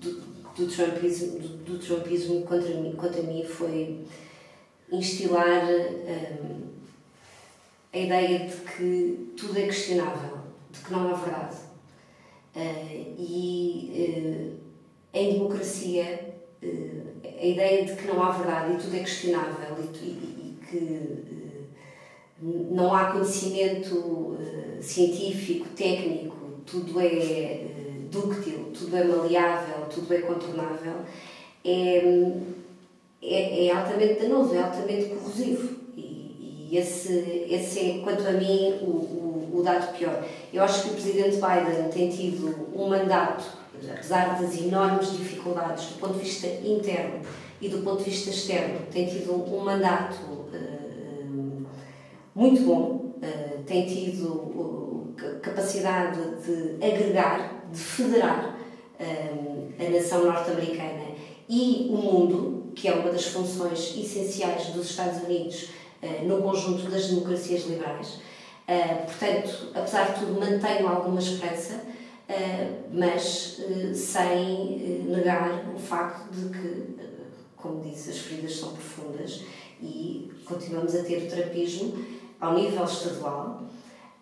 do, 0.00 0.22
do 0.56 0.66
Trumpismo, 0.66 1.40
do, 1.40 1.48
do 1.58 1.78
Trumpismo 1.78 2.42
contra, 2.42 2.74
mim, 2.74 2.92
contra 2.92 3.22
mim 3.22 3.44
foi 3.44 4.06
instilar 4.90 5.64
um, 5.64 5.68
eh, 6.06 6.38
a 7.92 7.98
ideia 7.98 8.38
de 8.48 8.56
que 8.56 9.34
tudo 9.36 9.58
é 9.58 9.62
questionável, 9.62 10.38
de 10.70 10.80
que 10.80 10.92
não 10.92 11.10
há 11.10 11.14
verdade. 11.14 11.56
Uh, 12.54 13.14
e 13.18 13.90
uh, 13.92 14.60
em 15.12 15.32
democracia, 15.32 16.36
uh, 16.62 17.02
a 17.24 17.44
ideia 17.44 17.84
de 17.84 17.96
que 17.96 18.06
não 18.06 18.22
há 18.22 18.30
verdade 18.30 18.74
e 18.74 18.76
tudo 18.76 18.96
é 18.96 19.00
questionável 19.00 19.76
e, 19.80 20.06
e, 20.06 20.56
e 20.62 20.66
que 20.66 21.24
não 22.40 22.94
há 22.94 23.06
conhecimento 23.06 24.36
científico, 24.80 25.68
técnico, 25.74 26.36
tudo 26.66 27.00
é 27.00 27.60
dúctil, 28.10 28.70
tudo 28.72 28.96
é 28.96 29.04
maleável, 29.04 29.86
tudo 29.88 30.12
é 30.12 30.18
contornável, 30.18 30.96
é, 31.64 32.02
é, 33.22 33.66
é 33.66 33.72
altamente 33.72 34.20
danoso, 34.20 34.54
é 34.54 34.62
altamente 34.62 35.06
corrosivo. 35.06 35.83
E, 36.70 36.76
esse, 36.76 37.46
esse 37.48 37.78
é, 37.78 37.98
quanto 38.02 38.26
a 38.26 38.32
mim, 38.32 38.78
o, 38.82 38.90
o, 38.90 39.50
o 39.54 39.62
dado 39.62 39.96
pior. 39.96 40.24
Eu 40.52 40.62
acho 40.62 40.82
que 40.82 40.88
o 40.90 40.92
Presidente 40.92 41.36
Biden 41.36 41.88
tem 41.92 42.08
tido 42.08 42.68
um 42.74 42.88
mandato, 42.88 43.44
apesar 43.90 44.40
das 44.40 44.58
enormes 44.60 45.12
dificuldades 45.12 45.86
do 45.86 46.00
ponto 46.00 46.14
de 46.14 46.20
vista 46.20 46.46
interno 46.46 47.20
e 47.60 47.68
do 47.68 47.78
ponto 47.78 48.02
de 48.02 48.10
vista 48.10 48.30
externo, 48.30 48.80
tem 48.92 49.06
tido 49.06 49.32
um 49.34 49.64
mandato 49.64 50.34
muito 52.34 52.62
bom, 52.62 53.14
uh, 53.22 53.62
tem 53.64 53.86
tido 53.86 54.26
uh, 54.26 55.14
capacidade 55.40 56.18
de 56.44 56.84
agregar, 56.84 57.64
de 57.70 57.78
federar 57.78 58.58
uh, 58.98 59.72
a 59.78 59.90
nação 59.90 60.24
norte-americana 60.24 61.14
e 61.48 61.86
o 61.90 61.96
mundo, 61.96 62.72
que 62.74 62.88
é 62.88 62.92
uma 62.92 63.12
das 63.12 63.26
funções 63.26 63.96
essenciais 63.96 64.66
dos 64.70 64.90
Estados 64.90 65.22
Unidos 65.22 65.68
no 66.24 66.42
conjunto 66.42 66.90
das 66.90 67.08
democracias 67.08 67.64
liberais. 67.66 68.20
portanto, 69.06 69.70
apesar 69.74 70.12
de 70.12 70.20
tudo, 70.20 70.40
mantenho 70.40 70.88
alguma 70.88 71.20
esperança, 71.20 71.80
mas 72.92 73.60
sem 73.94 75.04
negar 75.08 75.64
o 75.74 75.78
facto 75.78 76.30
de 76.30 76.48
que, 76.48 76.96
como 77.56 77.82
disse, 77.82 78.10
as 78.10 78.18
feridas 78.18 78.56
são 78.56 78.72
profundas 78.72 79.42
e 79.82 80.30
continuamos 80.44 80.94
a 80.94 81.02
ter 81.02 81.26
o 81.26 81.28
terapismo 81.28 81.94
ao 82.40 82.54
nível 82.54 82.84
estadual, 82.84 83.62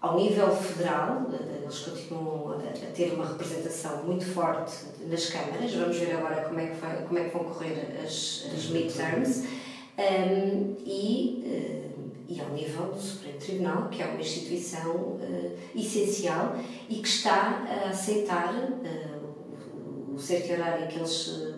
ao 0.01 0.17
nível 0.17 0.51
federal, 0.51 1.27
eh, 1.33 1.61
eles 1.63 1.79
continuam 1.79 2.59
a 2.59 2.93
ter 2.93 3.13
uma 3.13 3.27
representação 3.27 4.03
muito 4.05 4.25
forte 4.25 4.75
nas 5.09 5.27
câmaras. 5.27 5.73
Vamos 5.73 5.97
ver 5.97 6.17
agora 6.17 6.43
como 6.43 6.59
é 6.59 6.67
que, 6.67 6.77
vai, 6.77 7.03
como 7.03 7.19
é 7.19 7.25
que 7.25 7.37
vão 7.37 7.45
correr 7.45 8.01
as, 8.05 8.47
as 8.53 8.65
midterms. 8.67 9.47
Um, 9.99 10.77
e, 10.85 11.45
uh, 11.47 12.11
e 12.29 12.41
ao 12.41 12.49
nível 12.49 12.87
do 12.87 12.99
Supremo 12.99 13.39
Tribunal, 13.39 13.82
que 13.93 14.03
é 14.03 14.07
uma 14.07 14.21
instituição 14.21 14.91
uh, 14.91 15.59
essencial 15.75 16.57
e 16.89 16.97
que 16.97 17.09
está 17.09 17.65
a 17.69 17.91
aceitar 17.91 18.55
uh, 18.55 20.11
o, 20.11 20.15
o 20.15 20.19
certo 20.19 20.53
horário 20.53 20.89
que 20.89 20.99
eles 20.99 21.53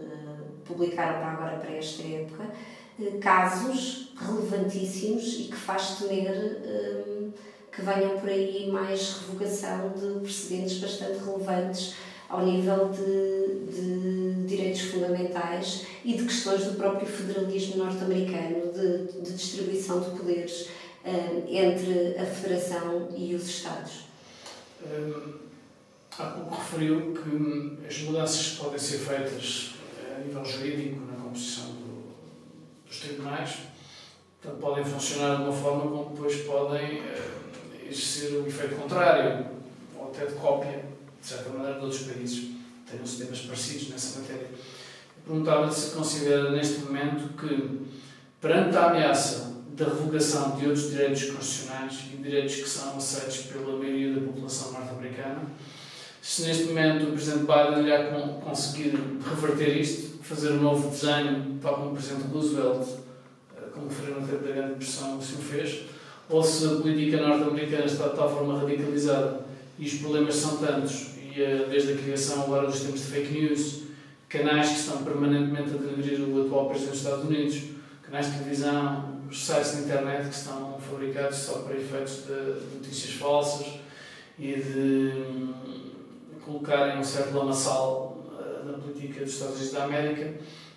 publicaram 0.64 1.20
para 1.20 1.30
agora, 1.32 1.56
para 1.58 1.76
esta 1.76 2.02
época, 2.02 2.50
casos 3.20 4.14
relevantíssimos 4.16 5.40
e 5.40 5.44
que 5.44 5.56
faz 5.56 5.98
temer 5.98 7.32
que 7.74 7.82
venham 7.82 8.18
por 8.20 8.28
aí 8.28 8.70
mais 8.70 9.18
revogação 9.26 9.90
de 9.90 10.20
precedentes 10.20 10.78
bastante 10.78 11.18
relevantes 11.24 11.94
ao 12.28 12.44
nível 12.44 12.88
de, 12.88 13.66
de 13.66 14.46
direitos 14.46 14.82
fundamentais 14.82 15.86
e 16.04 16.14
de 16.14 16.24
questões 16.24 16.64
do 16.64 16.74
próprio 16.74 17.06
federalismo 17.06 17.84
norte-americano, 17.84 18.72
de, 18.72 19.20
de, 19.20 19.32
distribuição 19.32 20.00
de 20.00 20.10
poderes. 20.10 20.62
uh, 20.62 20.83
entre 21.04 22.16
a 22.18 22.24
Federação 22.24 23.08
e 23.14 23.34
os 23.34 23.46
Estados. 23.46 24.04
Um, 24.82 25.34
há 26.18 26.24
pouco 26.24 26.54
referiu 26.54 27.12
que 27.12 27.86
as 27.86 27.98
mudanças 28.00 28.58
podem 28.58 28.78
ser 28.78 28.98
feitas 28.98 29.74
a 30.14 30.20
nível 30.20 30.44
jurídico 30.44 31.04
na 31.06 31.22
composição 31.22 31.66
do, 31.72 32.14
dos 32.86 33.00
tribunais, 33.00 33.58
portanto, 34.40 34.60
podem 34.60 34.84
funcionar 34.84 35.36
de 35.36 35.42
uma 35.42 35.52
forma 35.52 35.90
como 35.90 36.14
depois 36.14 36.36
podem 36.42 37.00
uh, 37.00 37.86
exercer 37.86 38.32
o 38.32 38.46
efeito 38.46 38.76
contrário, 38.76 39.46
ou 39.98 40.08
até 40.08 40.26
de 40.26 40.34
cópia, 40.34 40.84
de 41.20 41.26
certa 41.26 41.50
maneira, 41.50 41.78
de 41.78 41.84
outros 41.84 42.02
países 42.02 42.54
tenham 42.90 43.06
sistemas 43.06 43.40
parecidos 43.40 43.88
nessa 43.90 44.20
matéria. 44.20 44.48
Perguntava-lhe 45.26 45.72
se 45.72 45.94
considera 45.94 46.50
neste 46.50 46.80
momento 46.80 47.34
que, 47.34 47.80
perante 48.40 48.76
a 48.76 48.90
ameaça 48.90 49.53
da 49.74 49.86
revogação 49.86 50.56
de 50.56 50.66
outros 50.66 50.90
direitos 50.90 51.24
constitucionais 51.30 52.04
e 52.12 52.16
direitos 52.16 52.54
que 52.54 52.68
são 52.68 52.96
aceitos 52.96 53.38
pela 53.38 53.76
maioria 53.76 54.14
da 54.14 54.20
população 54.20 54.72
norte-americana, 54.72 55.42
se 56.22 56.42
neste 56.42 56.64
momento 56.64 57.08
o 57.08 57.12
Presidente 57.12 57.44
Biden 57.44 57.86
irá 57.86 58.04
conseguir 58.40 58.94
reverter 59.28 59.76
isto, 59.76 60.22
fazer 60.22 60.52
um 60.52 60.62
novo 60.62 60.88
desenho, 60.88 61.58
tal 61.60 61.74
como 61.74 61.90
o 61.90 61.92
Presidente 61.94 62.28
Roosevelt, 62.28 62.86
eh, 63.56 63.60
como 63.74 63.88
referiu 63.88 64.20
no 64.20 64.26
tempo 64.26 64.44
da 64.44 64.52
Grande 64.52 64.68
Depressão, 64.70 65.18
assim 65.18 65.34
o 65.34 65.38
fez, 65.38 65.82
ou 66.30 66.42
se 66.42 66.66
a 66.66 66.76
política 66.76 67.26
norte-americana 67.26 67.84
está 67.84 68.08
de 68.08 68.16
tal 68.16 68.30
forma 68.32 68.58
radicalizada 68.58 69.44
e 69.78 69.84
os 69.84 69.94
problemas 69.94 70.34
são 70.36 70.56
tantos, 70.58 71.08
e 71.18 71.42
eh, 71.42 71.66
desde 71.68 71.92
a 71.92 71.96
criação 71.96 72.44
agora 72.44 72.68
dos 72.68 72.80
tempos 72.80 73.00
de 73.00 73.06
fake 73.06 73.40
news, 73.40 73.82
canais 74.28 74.68
que 74.68 74.78
estão 74.78 75.02
permanentemente 75.02 75.74
a 75.74 75.78
denegrir 75.78 76.20
o 76.20 76.46
atual 76.46 76.68
Presidente 76.68 76.92
dos 76.92 77.00
Estados 77.00 77.24
Unidos, 77.24 77.62
canais 78.02 78.26
de 78.26 78.38
televisão, 78.38 79.13
os 79.34 79.46
sites 79.46 79.72
de 79.72 79.82
internet 79.82 80.28
que 80.28 80.34
estão 80.34 80.78
fabricados 80.78 81.36
só 81.38 81.58
para 81.58 81.74
efeitos 81.74 82.24
de 82.24 82.76
notícias 82.76 83.14
falsas 83.14 83.66
e 84.38 84.54
de 84.54 85.12
hum, 85.28 85.52
colocarem 86.44 86.98
um 86.98 87.04
certo 87.04 87.36
lamaçal 87.36 88.16
uh, 88.28 88.64
na 88.64 88.78
política 88.78 89.24
dos 89.24 89.32
Estados 89.32 89.56
Unidos 89.56 89.72
da 89.72 89.84
América, 89.84 90.34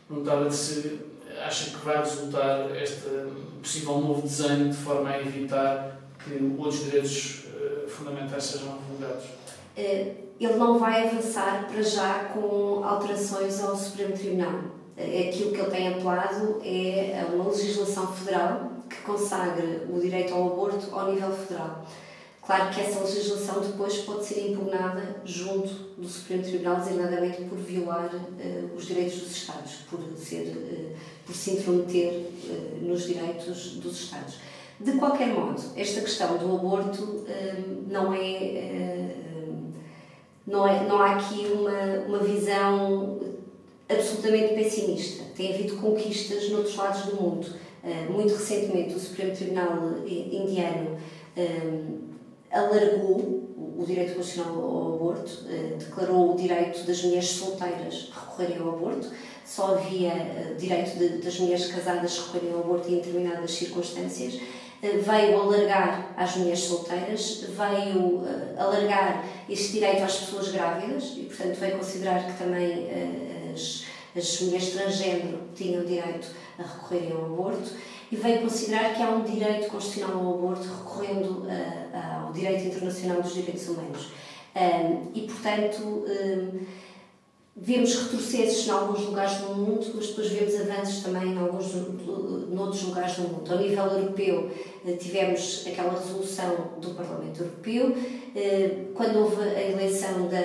perguntava-lhe 0.07 0.51
se 0.51 1.01
acha 1.45 1.69
que 1.69 1.85
vai 1.85 1.99
resultar 1.99 2.75
este 2.75 3.07
possível 3.61 3.99
novo 3.99 4.23
desenho 4.23 4.69
de 4.71 4.77
forma 4.77 5.07
a 5.07 5.21
evitar 5.21 5.99
que 6.17 6.55
outros 6.57 6.85
direitos 6.85 7.43
uh, 7.45 7.87
fundamentais 7.87 8.43
sejam 8.43 8.79
revogados. 8.89 9.25
Uh, 9.77 10.27
ele 10.39 10.55
não 10.55 10.79
vai 10.79 11.07
avançar 11.07 11.67
para 11.67 11.83
já 11.83 12.25
com 12.33 12.83
alterações 12.83 13.63
ao 13.63 13.75
Supremo 13.75 14.17
Tribunal. 14.17 14.77
Aquilo 14.97 15.51
que 15.51 15.59
ele 15.59 15.69
tem 15.69 15.87
apelado 15.89 16.59
é 16.65 17.23
uma 17.31 17.49
legislação 17.49 18.11
federal 18.13 18.71
que 18.89 19.01
consagre 19.01 19.83
o 19.93 19.99
direito 19.99 20.33
ao 20.33 20.53
aborto 20.53 20.87
ao 20.91 21.11
nível 21.11 21.31
federal. 21.31 21.85
Claro 22.47 22.73
que 22.73 22.79
essa 22.79 23.01
legislação 23.01 23.59
depois 23.59 23.97
pode 23.97 24.25
ser 24.25 24.51
impugnada 24.51 25.21
junto 25.25 25.67
do 25.97 26.07
Supremo 26.07 26.43
Tribunal, 26.43 26.77
designadamente 26.77 27.43
por 27.43 27.57
violar 27.57 28.09
uh, 28.15 28.75
os 28.75 28.85
direitos 28.85 29.19
dos 29.19 29.31
Estados, 29.35 29.73
por, 29.89 29.99
ser, 30.15 30.55
uh, 30.55 30.95
por 31.25 31.35
se 31.35 31.51
intrometer 31.51 32.13
uh, 32.13 32.85
nos 32.85 33.05
direitos 33.05 33.73
dos 33.73 33.99
Estados. 33.99 34.39
De 34.79 34.93
qualquer 34.93 35.27
modo, 35.27 35.61
esta 35.75 35.99
questão 35.99 36.37
do 36.37 36.55
aborto 36.55 37.25
não 37.87 38.13
é. 38.13 39.15
não, 40.45 40.67
é, 40.67 40.87
não 40.87 41.01
há 41.01 41.15
aqui 41.15 41.47
uma, 41.51 42.05
uma 42.07 42.19
visão 42.19 43.19
absolutamente 43.89 44.53
pessimista. 44.53 45.23
Tem 45.35 45.53
havido 45.53 45.77
conquistas 45.77 46.49
noutros 46.49 46.75
lados 46.75 47.01
do 47.03 47.21
mundo. 47.21 47.47
Muito 48.09 48.33
recentemente, 48.35 48.95
o 48.95 48.99
Supremo 48.99 49.33
Tribunal 49.33 49.97
Indiano 50.05 50.97
alargou 52.51 53.47
o 53.77 53.85
direito 53.85 54.15
constitucional 54.15 54.63
ao 54.63 54.95
aborto, 54.95 55.45
eh, 55.49 55.75
declarou 55.77 56.33
o 56.33 56.35
direito 56.35 56.83
das 56.85 57.03
mulheres 57.03 57.29
solteiras 57.29 58.11
recorrerem 58.11 58.57
ao 58.59 58.69
aborto, 58.69 59.11
só 59.45 59.75
havia 59.75 60.09
eh, 60.09 60.55
direito 60.57 60.97
de, 60.97 61.19
das 61.19 61.39
mulheres 61.39 61.67
casadas 61.67 62.17
recorrerem 62.17 62.53
ao 62.53 62.61
aborto 62.61 62.89
em 62.89 62.95
determinadas 62.95 63.51
circunstâncias, 63.51 64.41
eh, 64.81 64.97
veio 64.97 65.39
alargar 65.39 66.13
às 66.17 66.35
mulheres 66.37 66.61
solteiras, 66.61 67.45
veio 67.49 68.23
alargar 68.57 69.23
esse 69.47 69.73
direito 69.73 70.03
às 70.03 70.17
pessoas 70.17 70.49
grávidas 70.49 71.13
e, 71.15 71.21
portanto, 71.21 71.55
veio 71.55 71.77
considerar 71.77 72.25
que 72.25 72.37
também 72.37 72.87
as, 73.57 73.85
as 74.15 74.41
mulheres 74.41 74.69
transgênero 74.69 75.39
tinham 75.55 75.83
direito 75.83 76.27
a 76.57 76.63
recorrerem 76.63 77.11
ao 77.11 77.25
aborto 77.25 77.71
e 78.11 78.15
veio 78.15 78.41
considerar 78.41 78.95
que 78.95 79.01
há 79.01 79.09
um 79.09 79.23
direito 79.23 79.67
constitucional 79.69 80.25
ao 80.25 80.35
aborto 80.35 80.63
recorrendo 80.63 81.45
ao 82.25 82.31
direito 82.31 82.67
internacional 82.67 83.21
dos 83.21 83.33
direitos 83.33 83.67
humanos. 83.67 84.11
Um, 84.55 85.11
e, 85.13 85.21
portanto, 85.27 85.83
um, 85.83 86.59
vemos 87.55 87.93
retrocessos 87.95 88.67
em 88.67 88.71
alguns 88.71 89.01
lugares 89.01 89.37
do 89.37 89.55
mundo, 89.55 89.91
mas 89.95 90.07
depois 90.07 90.29
vemos 90.29 90.55
avanços 90.61 91.03
também 91.03 91.33
em 91.33 91.37
alguns 91.37 91.73
noutros 92.49 92.83
lugares 92.83 93.15
do 93.15 93.23
mundo. 93.23 93.51
Ao 93.51 93.59
nível 93.59 93.85
europeu, 93.85 94.51
eh, 94.85 94.93
tivemos 94.93 95.65
aquela 95.67 95.91
resolução 95.91 96.71
do 96.79 96.91
Parlamento 96.91 97.41
Europeu, 97.41 97.95
eh, 98.35 98.85
quando 98.93 99.19
houve 99.19 99.41
a 99.41 99.69
eleição 99.71 100.27
da, 100.27 100.41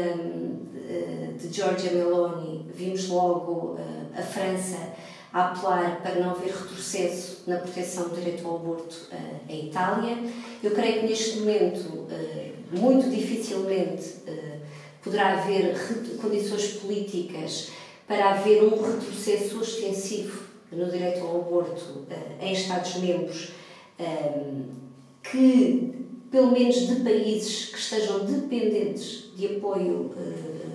de 1.38 1.54
Giorgia 1.54 1.92
Meloni, 1.92 2.61
vimos 2.74 3.08
logo 3.08 3.76
a 4.16 4.22
França 4.22 4.78
a 5.32 5.46
apelar 5.46 6.02
para 6.02 6.16
não 6.16 6.30
haver 6.30 6.52
retrocesso 6.52 7.44
na 7.46 7.56
proteção 7.56 8.08
do 8.08 8.16
direito 8.16 8.46
ao 8.46 8.56
aborto 8.56 9.08
uh, 9.10 9.40
em 9.48 9.68
Itália. 9.68 10.18
Eu 10.62 10.72
creio 10.72 11.00
que 11.00 11.06
neste 11.06 11.38
momento, 11.38 11.88
uh, 11.88 12.78
muito 12.78 13.08
dificilmente, 13.08 14.08
uh, 14.28 14.60
poderá 15.02 15.40
haver 15.40 15.74
condições 16.20 16.74
políticas 16.74 17.70
para 18.06 18.30
haver 18.30 18.62
um 18.62 18.82
retrocesso 18.82 19.58
ostensivo 19.58 20.42
no 20.70 20.90
direito 20.90 21.24
ao 21.24 21.40
aborto 21.40 22.06
em 22.40 22.52
Estados-membros 22.52 23.52
que, 25.22 25.94
pelo 26.30 26.50
menos 26.50 26.88
de 26.88 26.96
países 26.96 27.66
que 27.66 27.78
estejam 27.78 28.24
dependentes 28.24 29.30
de 29.36 29.56
apoio 29.56 30.10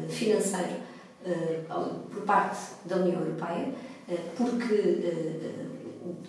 financeiro 0.07 0.86
por 2.11 2.23
parte 2.23 2.57
da 2.85 2.97
União 2.97 3.19
Europeia, 3.19 3.73
eh, 4.09 4.17
porque 4.37 4.73
eh, 4.73 5.51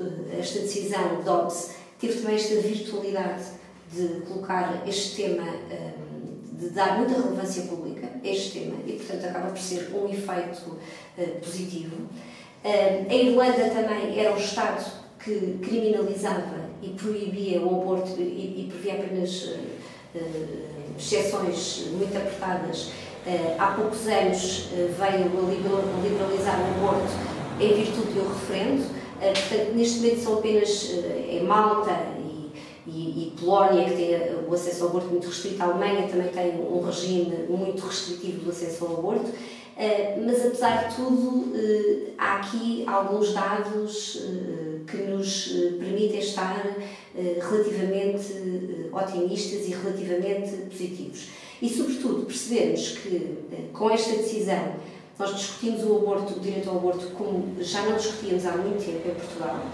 eh, 0.00 0.38
esta 0.38 0.60
decisão 0.60 1.22
Dobbs 1.24 1.74
teve 2.00 2.20
também 2.20 2.36
esta 2.36 2.56
virtualidade 2.56 3.44
de 3.92 4.20
colocar 4.26 4.82
este 4.86 5.22
tema, 5.22 5.46
de 6.52 6.70
dar 6.70 6.98
muita 6.98 7.14
relevância 7.14 7.62
pública 7.62 8.08
a 8.22 8.28
este 8.28 8.60
tema 8.60 8.76
e, 8.86 8.92
portanto, 8.92 9.24
acaba 9.24 9.48
por 9.48 9.58
ser 9.58 9.90
um 9.94 10.06
efeito 10.08 10.76
positivo. 11.42 12.08
A 12.62 13.14
Irlanda 13.14 13.70
também 13.70 14.18
era 14.20 14.34
um 14.34 14.36
Estado 14.36 14.84
que 15.18 15.58
criminalizava 15.62 16.68
e 16.82 16.88
proibia 16.90 17.62
o 17.62 17.80
aborto 17.80 18.20
e 18.20 18.68
previa 18.70 19.02
apenas 19.02 19.54
exceções 20.98 21.86
muito 21.92 22.14
apertadas. 22.14 22.90
Há 23.58 23.72
poucos 23.72 24.06
anos 24.06 24.68
veio 24.72 25.26
a 25.26 26.02
liberalizar 26.02 26.58
o 26.60 26.86
aborto 26.86 27.12
em 27.60 27.74
virtude 27.74 28.12
do 28.12 28.28
referendo. 28.28 28.84
Eh, 29.20 29.32
portanto, 29.32 29.74
neste 29.74 29.98
momento 29.98 30.20
são 30.20 30.38
apenas 30.38 30.90
Malta 31.46 31.90
e, 32.18 32.52
e, 32.86 33.26
e, 33.26 33.32
Polónia 33.38 33.84
que 33.84 33.96
têm 33.96 34.16
o 34.48 34.54
acesso 34.54 34.84
ao 34.84 34.90
aborto 34.90 35.08
muito 35.08 35.26
restrito. 35.26 35.62
A 35.62 35.66
Alemanha 35.66 36.08
também 36.08 36.28
tem 36.28 36.60
um 36.60 36.80
regime 36.80 37.46
muito 37.48 37.84
restritivo 37.86 38.44
do 38.44 38.50
acesso 38.50 38.84
ao 38.84 38.98
aborto. 38.98 39.30
Mas, 40.24 40.44
apesar 40.44 40.88
de 40.88 40.96
tudo, 40.96 41.54
há 42.18 42.36
aqui 42.36 42.84
alguns 42.86 43.32
dados 43.32 44.26
que 44.88 44.96
nos 44.96 45.48
permitem 45.78 46.18
estar 46.18 46.76
relativamente 47.14 48.90
otimistas 48.92 49.68
e 49.68 49.70
relativamente 49.70 50.56
positivos. 50.68 51.28
E, 51.60 51.68
sobretudo, 51.68 52.26
percebemos 52.26 52.98
que 52.98 53.38
com 53.72 53.90
esta 53.90 54.16
decisão 54.16 54.74
nós 55.18 55.36
discutimos 55.36 55.82
o 55.82 55.96
aborto, 55.96 56.36
o 56.36 56.40
direito 56.40 56.70
ao 56.70 56.76
aborto, 56.76 57.06
como 57.16 57.56
já 57.60 57.82
não 57.82 57.96
discutíamos 57.96 58.46
há 58.46 58.56
muito 58.56 58.84
tempo 58.84 59.08
em 59.08 59.14
Portugal, 59.14 59.66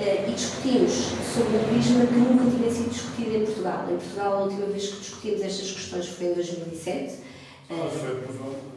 eh, 0.00 0.26
e 0.28 0.32
discutimos 0.32 0.92
sobre 1.34 1.58
um 1.58 1.64
prisma 1.72 2.06
que 2.06 2.14
nunca 2.14 2.56
tinha 2.56 2.70
sido 2.70 2.90
discutido 2.90 3.36
em 3.36 3.44
Portugal. 3.44 3.88
Em 3.90 3.96
Portugal, 3.96 4.32
a 4.32 4.44
última 4.44 4.66
vez 4.66 4.88
que 4.88 5.00
discutimos 5.00 5.40
estas 5.42 5.72
questões 5.72 6.06
foi 6.08 6.26
em 6.26 6.34
2007, 6.34 7.14
eh, 7.70 7.74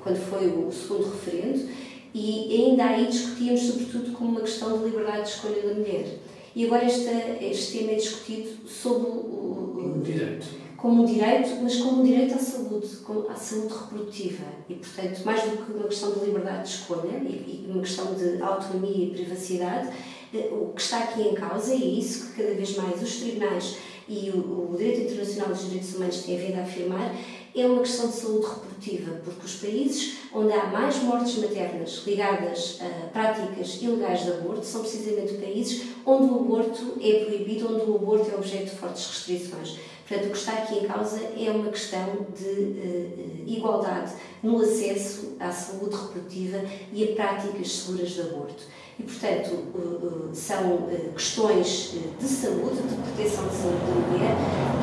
quando 0.03 0.17
foi 0.29 0.47
o 0.47 0.71
segundo 0.71 1.11
referendo, 1.11 1.69
e 2.13 2.65
ainda 2.65 2.85
aí 2.85 3.07
discutíamos 3.07 3.61
sobretudo 3.61 4.11
como 4.13 4.31
uma 4.31 4.41
questão 4.41 4.77
de 4.77 4.85
liberdade 4.85 5.23
de 5.23 5.29
escolha 5.29 5.61
da 5.61 5.73
mulher. 5.75 6.19
E 6.55 6.65
agora 6.65 6.85
este, 6.85 7.09
este 7.41 7.77
tema 7.77 7.91
é 7.91 7.95
discutido 7.95 8.67
sob 8.67 9.05
o, 9.05 9.97
o 9.97 10.01
direito 10.03 10.64
como 10.85 11.01
um 11.01 11.05
direito, 11.05 11.49
mas 11.63 11.77
como 11.77 12.01
um 12.01 12.03
direito 12.03 12.35
à 12.35 12.37
saúde, 12.37 12.87
à 13.27 13.35
saúde 13.35 13.73
reprodutiva. 13.73 14.45
E, 14.69 14.75
portanto, 14.75 15.19
mais 15.25 15.41
do 15.41 15.65
que 15.65 15.71
uma 15.71 15.87
questão 15.87 16.11
de 16.11 16.19
liberdade 16.19 16.61
de 16.61 16.75
escolha 16.75 17.17
e, 17.17 17.65
uma 17.67 17.81
questão 17.81 18.13
de 18.13 18.39
autonomia 18.39 19.07
e 19.07 19.09
privacidade, 19.09 19.89
eh, 20.31 20.47
o 20.51 20.73
que 20.75 20.81
está 20.81 20.99
aqui 20.99 21.23
em 21.23 21.33
causa, 21.33 21.73
é 21.73 21.77
isso 21.77 22.27
que 22.27 22.43
cada 22.43 22.53
vez 22.53 22.77
mais 22.77 23.01
os 23.01 23.15
tribunais 23.15 23.77
e 24.07 24.29
o 24.29 24.75
direito 24.77 25.11
internacional 25.11 25.49
dos 25.49 25.65
direitos 25.65 25.95
humanos 25.95 26.21
têm 26.21 26.37
vindo 26.37 26.59
a 26.59 26.61
afirmar, 26.61 27.15
é 27.55 27.65
uma 27.65 27.81
questão 27.81 28.07
de 28.07 28.17
saúde 28.17 28.45
reprodutiva, 28.45 29.21
porque 29.23 29.45
os 29.45 29.55
países 29.55 30.17
onde 30.31 30.53
há 30.53 30.67
mais 30.67 31.01
mortes 31.01 31.37
maternas 31.37 32.03
ligadas 32.05 32.79
a 32.81 33.07
práticas 33.07 33.81
ilegais 33.81 34.23
de 34.23 34.33
aborto 34.33 34.63
são 34.63 34.81
precisamente 34.81 35.33
países 35.35 35.87
onde 36.05 36.31
o 36.31 36.35
aborto 36.41 36.93
é 37.01 37.25
proibido, 37.25 37.73
onde 37.73 37.89
o 37.89 37.95
aborto 37.95 38.29
é 38.29 38.35
objeto 38.35 38.65
de 38.65 38.75
fortes 38.75 39.07
restrições. 39.07 39.79
Portanto, 40.07 40.27
o 40.27 40.31
que 40.31 40.37
está 40.37 40.53
aqui 40.53 40.79
em 40.79 40.87
causa 40.87 41.19
é 41.35 41.49
uma 41.49 41.71
questão 41.71 42.27
de 42.37 42.45
uh, 42.45 43.43
igualdade 43.47 44.13
no 44.43 44.61
acesso 44.61 45.35
à 45.39 45.51
saúde 45.51 45.95
reprodutiva 45.95 46.63
e 46.93 47.03
a 47.03 47.15
práticas 47.15 47.71
seguras 47.71 48.09
de 48.11 48.21
aborto. 48.21 48.63
E, 48.99 49.03
portanto, 49.03 49.51
uh, 49.73 50.29
uh, 50.29 50.29
são 50.31 50.87
questões 51.15 51.95
de 52.19 52.27
saúde, 52.27 52.83
de 52.83 52.95
proteção 52.95 53.47
de 53.47 53.55
saúde 53.55 53.79
da 53.79 53.95
mulher 54.11 54.35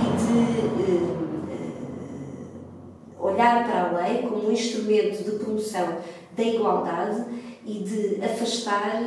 e 0.03 0.07
de 0.19 1.23
olhar 3.21 3.65
para 3.65 3.91
a 3.91 4.03
lei 4.03 4.23
como 4.23 4.49
um 4.49 4.53
instrumento 4.53 5.23
de 5.23 5.39
promoção 5.39 5.99
da 6.37 6.43
igualdade 6.43 7.25
e 7.65 7.79
de 7.79 8.25
afastar 8.25 9.01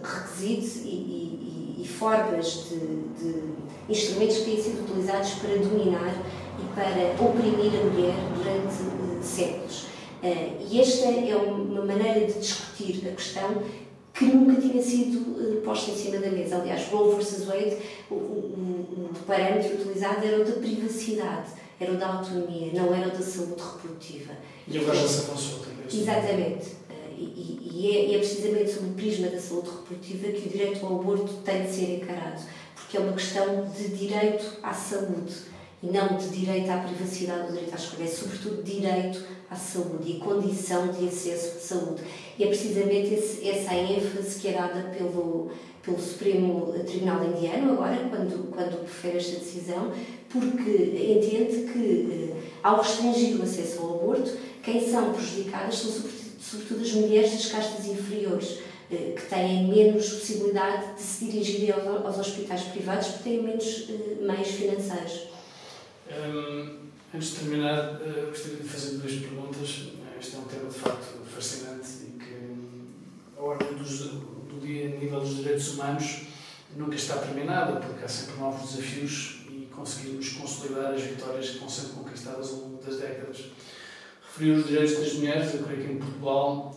requisitos 0.00 0.76
e, 0.76 0.88
e, 0.88 1.82
e 1.82 1.88
formas 1.88 2.68
de, 2.68 2.78
de 3.18 3.60
instrumentos 3.90 4.38
que 4.38 4.44
têm 4.44 4.62
sido 4.62 4.82
utilizados 4.82 5.30
para 5.34 5.56
dominar 5.56 6.14
e 6.58 6.74
para 6.74 7.24
oprimir 7.24 7.80
a 7.80 7.84
mulher 7.84 8.14
durante 8.36 8.82
uh, 8.82 9.22
séculos. 9.22 9.82
Uh, 10.22 10.66
e 10.70 10.80
esta 10.80 11.06
é 11.06 11.36
uma 11.36 11.84
maneira 11.84 12.26
de 12.26 12.38
discutir 12.38 13.08
a 13.08 13.12
questão 13.12 13.62
que 14.14 14.24
nunca 14.24 14.60
tinha 14.60 14.82
sido 14.82 15.18
uh, 15.18 15.60
posta 15.62 15.90
em 15.90 15.96
cima 15.96 16.18
da 16.18 16.30
mesa. 16.30 16.56
Aliás, 16.56 16.88
Roe 16.88 17.16
vs. 17.16 17.44
Wade, 17.46 17.76
o, 18.10 18.14
o, 18.14 19.10
o 19.10 19.24
parâmetro 19.26 19.74
utilizado 19.74 20.24
era 20.24 20.40
o 20.40 20.44
da 20.44 20.52
privacidade, 20.52 21.50
era 21.80 21.92
o 21.92 21.96
da 21.96 22.06
autonomia, 22.06 22.70
não 22.72 22.94
era 22.94 23.08
o 23.08 23.10
da 23.10 23.22
saúde 23.22 23.60
reprodutiva. 23.60 24.32
E 24.68 24.78
agora 24.78 24.96
já 24.96 25.08
se 25.08 25.24
avançou 25.24 25.58
também. 25.60 26.00
Exatamente. 26.00 26.80
E, 27.18 27.58
e, 27.74 27.96
é, 27.96 28.14
é 28.14 28.18
precisamente 28.18 28.70
sob 28.70 28.88
o 28.88 28.92
prisma 28.92 29.26
da 29.28 29.38
saúde 29.38 29.68
reprodutiva 29.68 30.28
que 30.28 30.48
o 30.48 30.50
direito 30.50 30.86
ao 30.86 31.00
aborto 31.00 31.34
tem 31.44 31.64
de 31.64 31.70
ser 31.70 31.96
encarado 31.96 32.40
que 32.90 32.96
é 32.96 33.00
uma 33.00 33.12
questão 33.12 33.70
de 33.70 33.88
direito 33.88 34.58
à 34.62 34.74
saúde 34.74 35.32
e 35.80 35.86
não 35.86 36.16
de 36.16 36.28
direito 36.28 36.68
à 36.70 36.78
privacidade 36.78 37.42
ou 37.42 37.52
direito 37.52 37.72
à 37.72 37.76
escolha, 37.76 38.04
é 38.04 38.08
sobretudo 38.08 38.62
direito 38.64 39.24
à 39.48 39.54
saúde 39.54 40.10
e 40.10 40.18
condição 40.18 40.88
de 40.88 41.06
acesso 41.06 41.56
à 41.56 41.60
saúde. 41.60 42.02
E 42.36 42.44
é 42.44 42.46
precisamente 42.48 43.14
esse, 43.14 43.48
essa 43.48 43.74
ênfase 43.74 44.40
que 44.40 44.48
é 44.48 44.52
dada 44.52 44.92
pelo, 44.96 45.50
pelo 45.82 46.00
Supremo 46.00 46.72
Tribunal 46.84 47.24
Indiano, 47.24 47.72
agora, 47.72 47.96
quando, 48.10 48.50
quando 48.50 48.80
prefere 48.80 49.18
esta 49.18 49.38
decisão, 49.38 49.92
porque 50.28 50.70
entende 50.70 51.72
que, 51.72 52.32
eh, 52.32 52.48
ao 52.62 52.82
restringir 52.82 53.38
o 53.38 53.42
acesso 53.42 53.80
ao 53.80 53.94
aborto, 53.94 54.32
quem 54.62 54.80
são 54.86 55.12
prejudicadas 55.12 55.76
são 55.76 55.92
sobretudo, 55.92 56.30
sobretudo 56.40 56.82
as 56.82 56.92
mulheres 56.92 57.32
das 57.32 57.46
castas 57.46 57.86
inferiores 57.86 58.58
que 58.90 59.26
têm 59.28 59.68
menos 59.68 60.08
possibilidade 60.08 60.94
de 60.94 61.00
se 61.00 61.26
dirigirem 61.26 61.70
aos, 61.70 62.04
aos 62.04 62.18
hospitais 62.18 62.62
privados 62.64 63.08
porque 63.08 63.30
têm 63.30 63.42
menos 63.42 63.88
uh, 63.88 64.18
meios 64.20 64.48
financeiros. 64.48 65.28
Um, 66.10 66.78
antes 67.14 67.30
de 67.30 67.36
terminar, 67.36 68.00
uh, 68.00 68.26
gostaria 68.26 68.56
de 68.56 68.68
fazer 68.68 68.98
duas 68.98 69.12
perguntas. 69.12 69.90
Este 70.20 70.36
é 70.36 70.38
um 70.38 70.44
tema 70.44 70.68
de 70.68 70.74
facto 70.74 71.24
fascinante 71.24 71.88
e 72.02 72.18
que 72.18 72.34
hum, 72.34 72.88
a 73.38 73.42
ordem 73.42 73.74
dos, 73.74 74.00
do 74.00 74.60
dia 74.60 74.86
a 74.86 74.98
nível 74.98 75.20
dos 75.20 75.36
direitos 75.36 75.68
humanos 75.68 76.22
nunca 76.76 76.96
está 76.96 77.16
terminada, 77.18 77.80
porque 77.80 78.04
há 78.04 78.08
sempre 78.08 78.40
novos 78.40 78.72
desafios 78.72 79.40
e 79.48 79.68
conseguimos 79.74 80.30
consolidar 80.30 80.92
as 80.92 81.02
vitórias 81.02 81.50
que 81.50 81.58
vão 81.58 81.68
sendo 81.68 81.94
conquistadas 81.94 82.50
ao 82.50 82.56
longo 82.56 82.82
das 82.82 82.98
décadas. 82.98 83.44
Referi 84.26 84.50
os 84.50 84.66
direitos 84.66 84.98
das 84.98 85.12
mulheres, 85.14 85.54
eu 85.54 85.62
creio 85.62 85.86
que 85.86 85.92
em 85.92 85.98
Portugal 85.98 86.76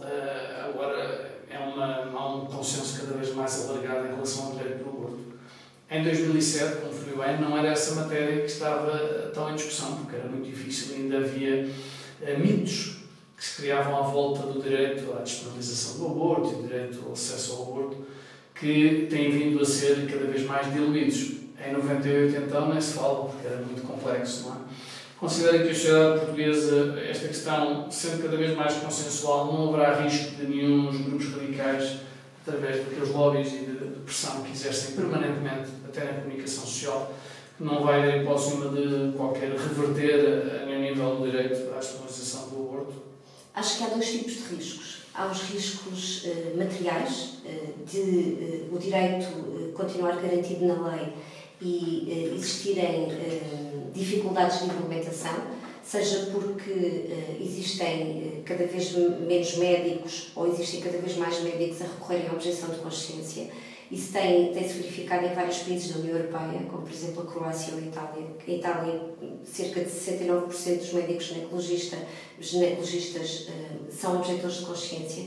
agora 0.64 1.33
é 1.54 1.60
uma, 1.60 2.10
há 2.12 2.36
um 2.36 2.46
consenso 2.46 3.00
cada 3.00 3.16
vez 3.16 3.34
mais 3.36 3.70
alargado 3.70 4.08
em 4.08 4.12
relação 4.12 4.48
ao 4.48 4.52
direito 4.54 4.84
do 4.84 4.90
aborto. 4.90 5.20
Em 5.90 6.04
2007, 6.04 6.78
como 6.78 6.92
foi 6.92 7.16
bem, 7.16 7.40
não 7.40 7.56
era 7.56 7.70
essa 7.70 7.94
matéria 7.94 8.40
que 8.40 8.48
estava 8.48 9.30
tão 9.32 9.52
em 9.52 9.56
discussão, 9.56 9.98
porque 9.98 10.16
era 10.16 10.28
muito 10.28 10.46
difícil, 10.46 10.96
ainda 10.96 11.18
havia 11.18 11.70
uh, 12.22 12.40
mitos 12.40 12.98
que 13.38 13.46
se 13.46 13.62
criavam 13.62 13.98
à 13.98 14.02
volta 14.02 14.48
do 14.48 14.60
direito 14.60 15.14
à 15.14 15.22
disponibilização 15.22 16.00
do 16.00 16.08
aborto 16.08 16.50
e 16.50 16.56
do 16.56 16.64
direito 16.64 17.04
ao 17.06 17.14
acesso 17.14 17.54
ao 17.54 17.62
aborto, 17.64 17.98
que 18.56 19.08
têm 19.10 19.30
vindo 19.30 19.62
a 19.62 19.66
ser 19.66 20.08
cada 20.10 20.26
vez 20.26 20.44
mais 20.46 20.74
diluídos. 20.74 21.44
Em 21.66 21.72
98, 21.72 22.36
então, 22.46 22.70
nem 22.70 22.82
se 22.82 22.94
fala, 22.94 23.26
porque 23.26 23.48
era 23.48 23.58
muito 23.58 23.84
complexo, 23.88 24.50
não 24.50 24.56
é? 24.56 24.58
Considera 25.24 25.60
que 25.60 25.70
a 25.70 25.74
sociedade 25.74 26.20
portuguesa, 26.20 27.00
esta 27.00 27.30
questão, 27.30 27.90
sendo 27.90 28.24
cada 28.24 28.36
vez 28.36 28.58
mais 28.58 28.74
consensual, 28.74 29.54
não 29.54 29.74
haverá 29.74 30.02
risco 30.02 30.36
de 30.36 30.48
nenhum 30.48 30.92
dos 30.92 31.00
grupos 31.00 31.34
radicais, 31.34 32.00
através 32.46 32.84
daqueles 32.84 33.08
lobbies 33.08 33.54
e 33.54 33.60
de 33.60 34.02
pressão 34.04 34.42
que 34.42 34.52
exercem 34.52 34.98
permanentemente, 34.98 35.70
até 35.88 36.04
na 36.04 36.22
comunicação 36.22 36.66
social, 36.66 37.14
que 37.58 37.64
não 37.64 37.86
vai 37.86 38.06
dar 38.06 38.18
hipótese 38.18 38.58
de 38.58 39.14
qualquer 39.16 39.52
reverter 39.52 40.60
a, 40.60 40.64
a 40.64 40.78
nível 40.78 41.16
do 41.16 41.32
direito 41.32 41.74
à 41.74 41.80
despenalização 41.80 42.50
do 42.50 42.56
aborto? 42.68 42.94
Acho 43.56 43.78
que 43.78 43.84
há 43.86 43.88
dois 43.88 44.12
tipos 44.12 44.34
de 44.34 44.56
riscos. 44.56 45.04
Há 45.16 45.28
os 45.28 45.42
riscos 45.44 46.24
eh, 46.26 46.54
materiais, 46.58 47.36
eh, 47.46 47.70
de 47.90 48.00
eh, 48.42 48.68
o 48.70 48.78
direito 48.78 49.72
continuar 49.74 50.18
garantido 50.18 50.66
na 50.66 50.90
lei 50.90 51.14
e 51.64 52.08
eh, 52.10 52.36
existirem 52.36 53.08
eh, 53.12 53.64
dificuldades 53.94 54.60
de 54.60 54.66
implementação, 54.66 55.34
seja 55.84 56.30
porque 56.32 56.72
uh, 56.72 57.44
existem 57.44 58.40
uh, 58.40 58.44
cada 58.44 58.66
vez 58.66 58.94
menos 58.94 59.58
médicos 59.58 60.32
ou 60.36 60.48
existem 60.48 60.82
cada 60.82 60.98
vez 60.98 61.18
mais 61.18 61.42
médicos 61.44 61.82
a 61.82 61.86
recorrerem 61.86 62.30
à 62.30 62.34
objeção 62.34 62.70
de 62.70 62.78
consciência. 62.78 63.50
Isso 63.92 64.12
tem, 64.12 64.52
tem 64.54 64.68
se 64.68 64.76
verificado 64.76 65.26
em 65.26 65.34
vários 65.34 65.60
países 65.60 65.92
da 65.92 66.00
União 66.00 66.18
Europeia, 66.18 66.62
como 66.72 66.84
por 66.84 66.92
exemplo 66.92 67.22
a 67.22 67.26
Croácia 67.26 67.74
ou 67.74 67.80
a 67.80 67.84
Itália. 67.84 68.28
Em 68.48 68.58
Itália, 68.58 69.02
cerca 69.44 69.82
de 69.82 69.92
69% 69.92 70.78
dos 70.78 70.94
médicos 70.94 71.26
ginecologistas, 71.26 72.00
ginecologistas 72.40 73.48
uh, 73.50 73.92
são 73.92 74.18
objetores 74.18 74.58
de 74.58 74.66
consciência 74.66 75.26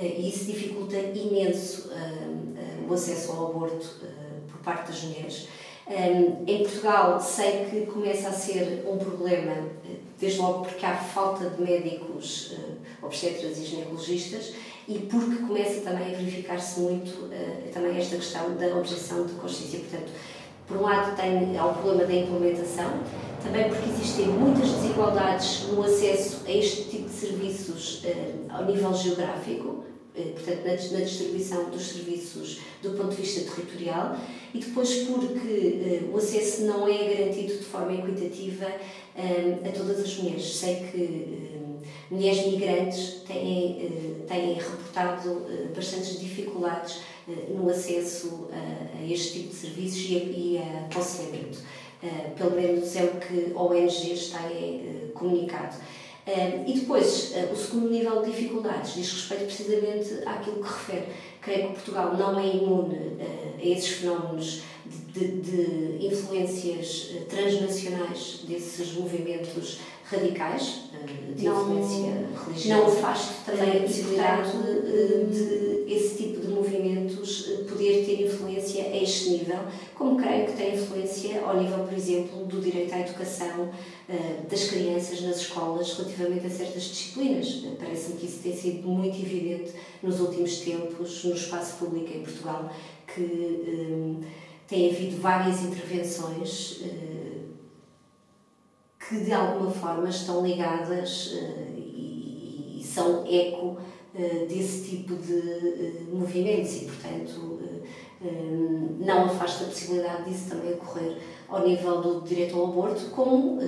e 0.00 0.28
isso 0.28 0.44
dificulta 0.44 0.96
imenso 0.96 1.90
o 2.88 2.94
acesso 2.94 3.32
ao 3.32 3.50
aborto 3.50 3.96
por 4.46 4.60
parte 4.60 4.92
das 4.92 5.02
mulheres. 5.02 5.48
Um, 5.88 6.44
em 6.46 6.64
Portugal, 6.64 7.18
sei 7.18 7.64
que 7.64 7.86
começa 7.86 8.28
a 8.28 8.32
ser 8.32 8.84
um 8.86 8.98
problema, 8.98 9.52
eh, 9.52 9.96
desde 10.20 10.38
logo 10.38 10.66
porque 10.66 10.84
há 10.84 10.94
falta 10.94 11.48
de 11.48 11.62
médicos 11.62 12.52
uh, 12.52 13.06
obstetras 13.06 13.56
e 13.56 13.64
ginecologistas 13.64 14.52
e 14.86 14.98
porque 14.98 15.36
começa 15.36 15.80
também 15.80 16.14
a 16.14 16.18
verificar-se 16.18 16.80
muito 16.80 17.08
uh, 17.08 17.72
também 17.72 17.96
esta 17.96 18.16
questão 18.16 18.54
da 18.56 18.66
objeção 18.76 19.24
de 19.24 19.32
consciência. 19.34 19.78
Portanto, 19.78 20.12
por 20.66 20.76
um 20.76 20.82
lado, 20.82 21.16
tem, 21.16 21.56
há 21.56 21.64
o 21.64 21.72
problema 21.72 22.04
da 22.04 22.14
implementação, 22.14 23.00
também 23.42 23.70
porque 23.70 23.88
existem 23.88 24.26
muitas 24.26 24.68
desigualdades 24.68 25.68
no 25.68 25.82
acesso 25.82 26.42
a 26.46 26.50
este 26.52 26.84
tipo 26.84 27.08
de 27.08 27.14
serviços 27.14 28.04
uh, 28.04 28.44
ao 28.50 28.66
nível 28.66 28.92
geográfico. 28.92 29.84
Eh, 30.18 30.32
portanto, 30.32 30.92
na, 30.92 31.00
distribuição 31.00 31.70
dos 31.70 31.82
serviços 31.82 32.58
do 32.82 32.90
ponto 32.90 33.14
de 33.14 33.22
vista 33.22 33.48
territorial 33.48 34.16
e 34.52 34.58
depois 34.58 35.04
porque 35.04 36.02
uh, 36.08 36.12
o 36.12 36.16
acesso 36.16 36.62
não 36.62 36.88
é 36.88 37.14
garantido 37.14 37.56
de 37.56 37.64
forma 37.64 37.92
equitativa 37.94 38.66
uh, 38.66 39.68
a 39.68 39.72
todas 39.72 40.00
as 40.00 40.16
mulheres. 40.16 40.56
Sei 40.56 40.76
que 40.90 41.48
mulheres 42.10 42.46
migrantes 42.46 43.22
têm, 43.26 43.90
têm 44.26 44.54
reportado 44.54 45.46
bastantes 45.76 46.18
dificuldades 46.18 47.00
no 47.50 47.68
acesso 47.68 48.48
a, 48.50 49.04
este 49.04 49.40
tipo 49.40 49.48
de 49.50 49.54
serviços 49.54 50.06
e 50.08 50.58
a 50.58 50.86
aconselhamento. 50.86 51.58
pelo 52.34 52.52
menos 52.52 52.96
é 52.96 53.04
o 53.04 53.20
que 53.20 53.52
ONGs 53.54 54.30
têm 54.30 55.10
comunicado 55.12 55.76
e 56.66 56.80
depois, 56.80 57.32
uh, 57.34 57.52
o 57.52 57.56
segundo 57.56 57.90
nível 57.90 58.22
de 58.22 58.30
dificuldades 58.30 58.94
diz 58.94 59.12
respeito 59.12 59.44
precisamente 59.46 60.22
àquilo 60.26 60.56
que 60.56 60.68
refere. 60.68 61.06
Creio 61.40 61.68
que 61.68 61.74
Portugal 61.74 62.16
não 62.16 62.38
é 62.38 62.46
imune 62.46 62.96
uh, 62.96 63.54
a 63.58 63.64
esses 63.64 63.88
fenómenos 63.88 64.62
de, 64.86 65.28
de, 65.40 66.06
influências 66.06 67.12
uh, 67.14 67.24
transnacionais 67.24 68.44
desses 68.46 68.92
movimentos 68.92 69.78
radicais, 70.04 70.82
de 71.34 71.44
não, 71.44 71.62
influência 71.62 72.26
religiosa. 72.44 72.82
Não 72.82 72.86
afaste 72.86 73.34
também 73.44 73.78
a 73.78 73.80
possibilidade 73.80 74.50
de, 74.52 75.26
de 75.26 75.94
esse 75.94 76.16
tipo 76.16 76.40
de 76.40 76.47
movimentos 76.58 77.42
poder 77.68 78.04
ter 78.04 78.26
influência 78.26 78.84
a 78.84 79.02
este 79.02 79.30
nível, 79.30 79.58
como 79.94 80.20
creio 80.20 80.46
que 80.46 80.56
tem 80.56 80.74
influência 80.74 81.40
ao 81.42 81.60
nível, 81.60 81.84
por 81.84 81.92
exemplo, 81.92 82.44
do 82.46 82.60
direito 82.60 82.94
à 82.94 83.00
educação 83.00 83.70
das 84.50 84.64
crianças 84.64 85.22
nas 85.22 85.36
escolas 85.38 85.96
relativamente 85.96 86.46
a 86.46 86.50
certas 86.50 86.82
disciplinas. 86.84 87.64
Parece-me 87.78 88.16
que 88.18 88.26
isso 88.26 88.42
tem 88.42 88.56
sido 88.56 88.88
muito 88.88 89.16
evidente 89.18 89.72
nos 90.02 90.20
últimos 90.20 90.58
tempos 90.58 91.24
no 91.24 91.34
espaço 91.34 91.76
público 91.76 92.16
em 92.16 92.22
Portugal, 92.22 92.70
que 93.14 94.18
tem 94.66 94.90
havido 94.90 95.16
várias 95.20 95.62
intervenções 95.62 96.80
que 99.08 99.20
de 99.20 99.32
alguma 99.32 99.70
forma 99.70 100.08
estão 100.08 100.46
ligadas 100.46 101.32
e, 101.76 102.82
são 102.84 103.24
eco 103.26 103.78
desse 104.48 104.88
tipo 104.88 105.14
de 105.16 106.06
movimentos 106.10 106.82
e, 106.82 106.84
portanto, 106.86 107.60
não 108.98 109.26
afasta 109.26 109.64
a 109.64 109.68
possibilidade 109.68 110.30
disso 110.30 110.50
também 110.50 110.72
ocorrer 110.72 111.18
ao 111.48 111.66
nível 111.66 112.00
do 112.00 112.20
direito 112.22 112.56
ao 112.58 112.66
aborto, 112.66 113.10
como 113.10 113.60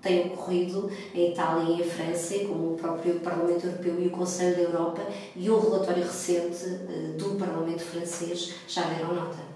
tem 0.00 0.26
ocorrido 0.26 0.90
em 1.14 1.32
Itália 1.32 1.74
e 1.74 1.80
em 1.82 1.84
França, 1.84 2.36
e 2.36 2.46
como 2.46 2.74
o 2.74 2.76
próprio 2.76 3.14
Parlamento 3.20 3.66
Europeu 3.66 4.00
e 4.00 4.06
o 4.06 4.10
Conselho 4.10 4.56
da 4.56 4.62
Europa 4.62 5.02
e 5.34 5.50
um 5.50 5.58
relatório 5.58 6.04
recente 6.04 6.64
do 7.18 7.36
Parlamento 7.38 7.82
francês 7.82 8.54
já 8.68 8.82
deram 8.82 9.14
nota. 9.14 9.48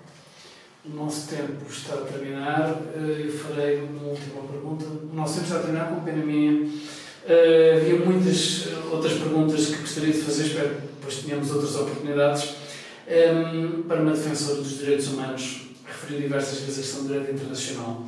O 0.84 0.96
nosso 0.96 1.28
tempo 1.28 1.64
está 1.70 1.94
a 1.94 1.98
terminar. 1.98 2.76
Eh, 2.96 3.26
eu 3.26 3.32
farei 3.32 3.82
uma 3.82 4.08
última 4.08 4.42
pergunta. 4.42 4.84
O 4.84 5.14
nosso 5.14 5.34
tempo 5.34 5.46
está 5.46 5.58
a 5.58 5.60
terminar, 5.60 5.94
com 5.94 6.00
pena 6.00 6.24
minha. 6.24 6.68
Havia 7.24 8.04
muitas 8.04 8.66
outras 8.90 9.12
perguntas 9.12 9.66
que 9.66 9.81
gostaria 9.92 10.12
de 10.14 10.22
fazer, 10.22 10.46
espero 10.46 10.68
que 10.70 10.80
depois 10.80 11.16
tenhamos 11.16 11.50
outras 11.50 11.76
oportunidades. 11.76 12.54
Um, 13.06 13.12
ehm, 13.12 13.82
para 13.82 14.00
uma 14.00 14.12
defensora 14.12 14.62
dos 14.62 14.78
direitos 14.78 15.08
humanos, 15.08 15.62
referiu 15.84 16.20
diversas 16.22 16.60
vezes 16.60 16.78
a 16.78 16.82
questão 16.82 17.02
do 17.02 17.08
direito 17.08 17.32
internacional. 17.32 18.06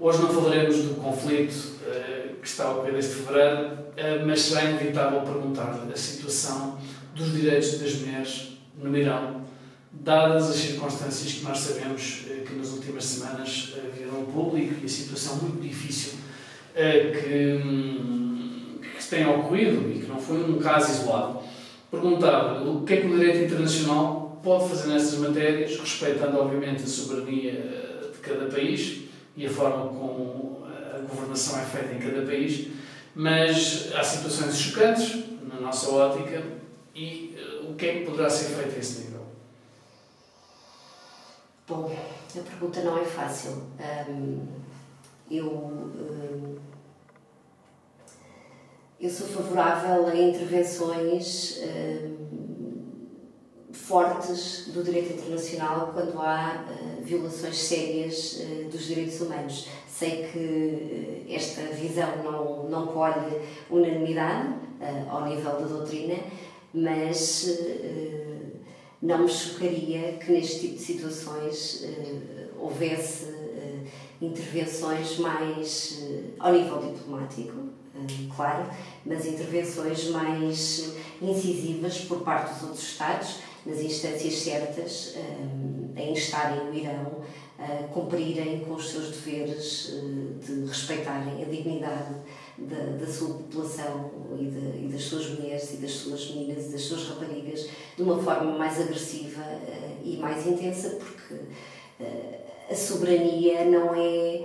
Hoje 0.00 0.18
não 0.22 0.34
falaremos 0.34 0.76
do 0.78 0.94
conflito 0.94 1.52
uh, 1.52 2.34
que 2.40 2.48
está 2.48 2.64
a 2.64 2.72
ocorrer 2.72 2.96
este 2.96 3.14
fevereiro, 3.16 3.66
uh, 3.66 4.26
mas 4.26 4.40
será 4.40 4.64
inevitável 4.64 5.20
perguntar-lhe 5.20 5.92
a 5.92 5.96
situação 5.96 6.78
dos 7.14 7.32
direitos 7.32 7.78
das 7.78 7.94
mulheres 7.96 8.58
no 8.76 8.96
Irão 8.96 9.44
dadas 9.92 10.50
as 10.50 10.56
circunstâncias 10.56 11.32
que 11.32 11.44
nós 11.44 11.58
sabemos 11.58 12.24
eh, 12.30 12.44
que 12.46 12.54
nas 12.54 12.68
últimas 12.68 13.04
semanas 13.04 13.74
vieram 13.92 14.18
ao 14.18 14.22
público 14.22 14.74
e 14.80 14.86
a 14.86 14.88
situação 14.88 15.34
muito 15.38 15.60
difícil 15.60 16.12
que, 16.72 17.60
hum, 17.64 18.29
tem 19.10 19.26
ocorrido 19.26 19.90
e 19.90 20.00
que 20.00 20.06
não 20.06 20.18
foi 20.18 20.42
um 20.42 20.58
caso 20.58 20.92
isolado, 20.92 21.40
perguntava 21.90 22.62
o 22.62 22.84
que 22.84 22.94
é 22.94 22.96
que 23.00 23.06
o 23.08 23.18
direito 23.18 23.44
internacional 23.44 24.40
pode 24.42 24.68
fazer 24.68 24.88
nestas 24.88 25.18
matérias, 25.18 25.78
respeitando 25.78 26.38
obviamente 26.38 26.84
a 26.84 26.86
soberania 26.86 27.52
de 28.12 28.18
cada 28.20 28.46
país 28.46 29.02
e 29.36 29.46
a 29.46 29.50
forma 29.50 29.88
como 29.88 30.64
a 30.94 30.98
governação 30.98 31.60
é 31.60 31.64
feita 31.64 31.94
em 31.94 31.98
cada 31.98 32.24
país, 32.24 32.68
mas 33.14 33.90
há 33.94 34.02
situações 34.02 34.56
chocantes 34.56 35.24
na 35.52 35.60
nossa 35.60 35.90
ótica 35.90 36.42
e 36.94 37.36
o 37.68 37.74
que 37.74 37.86
é 37.86 37.98
que 37.98 38.04
poderá 38.06 38.30
ser 38.30 38.54
feito 38.54 38.76
a 38.76 38.78
esse 38.78 39.00
nível? 39.02 39.26
Bom, 41.66 41.96
a 42.36 42.40
pergunta 42.40 42.80
não 42.82 42.98
é 42.98 43.04
fácil. 43.04 43.64
Eu, 45.30 46.68
eu 49.00 49.08
sou 49.08 49.26
favorável 49.26 50.06
a 50.08 50.14
intervenções 50.14 51.58
um, 52.04 52.20
fortes 53.72 54.70
do 54.74 54.84
direito 54.84 55.14
internacional 55.14 55.90
quando 55.94 56.20
há 56.20 56.66
uh, 56.68 57.02
violações 57.02 57.56
sérias 57.56 58.40
uh, 58.42 58.68
dos 58.68 58.84
direitos 58.84 59.18
humanos. 59.22 59.68
Sei 59.88 60.28
que 60.30 60.38
uh, 60.38 61.34
esta 61.34 61.62
visão 61.74 62.22
não, 62.22 62.68
não 62.68 62.88
colhe 62.88 63.40
unanimidade 63.70 64.54
ao 65.10 65.26
nível 65.26 65.52
da 65.52 65.66
doutrina, 65.66 66.14
mas 66.72 67.60
não 69.02 69.18
me 69.18 69.28
chocaria 69.28 70.12
que 70.14 70.32
neste 70.32 70.60
tipo 70.60 70.76
de 70.76 70.80
situações 70.80 71.84
houvesse 72.58 73.26
intervenções 74.22 75.18
mais 75.18 76.02
ao 76.38 76.54
nível 76.54 76.78
diplomático, 76.78 77.70
claro, 78.34 78.68
mas 79.04 79.26
intervenções 79.26 80.08
mais 80.10 80.94
incisivas 81.20 81.98
por 82.02 82.20
parte 82.20 82.54
dos 82.54 82.62
outros 82.62 82.82
Estados, 82.82 83.36
nas 83.64 83.80
instâncias 83.80 84.34
certas, 84.34 85.14
em 85.96 86.12
estarem 86.12 86.64
no 86.64 86.74
Irão, 86.74 87.22
a 87.58 87.88
cumprirem 87.92 88.60
com 88.60 88.74
os 88.74 88.88
seus 88.88 89.10
deveres 89.10 89.92
de 90.42 90.64
respeitarem 90.66 91.42
a 91.42 91.44
dignidade 91.44 92.14
da, 92.56 93.04
da 93.04 93.06
sua 93.06 93.34
população 93.34 94.10
e, 94.38 94.46
de, 94.46 94.86
e, 94.86 94.88
das 94.90 95.02
suas 95.02 95.28
mulheres 95.30 95.74
e 95.74 95.76
das 95.76 95.90
suas 95.90 96.30
meninas 96.30 96.66
e 96.66 96.68
das 96.70 96.80
suas 96.80 97.08
raparigas 97.08 97.68
de 97.96 98.02
uma 98.02 98.22
forma 98.22 98.56
mais 98.56 98.80
agressiva 98.80 99.42
e 100.02 100.16
mais 100.16 100.46
intensa, 100.46 100.98
porque 100.98 101.34
a 102.70 102.74
soberania 102.74 103.64
não 103.64 103.94
é, 103.94 104.42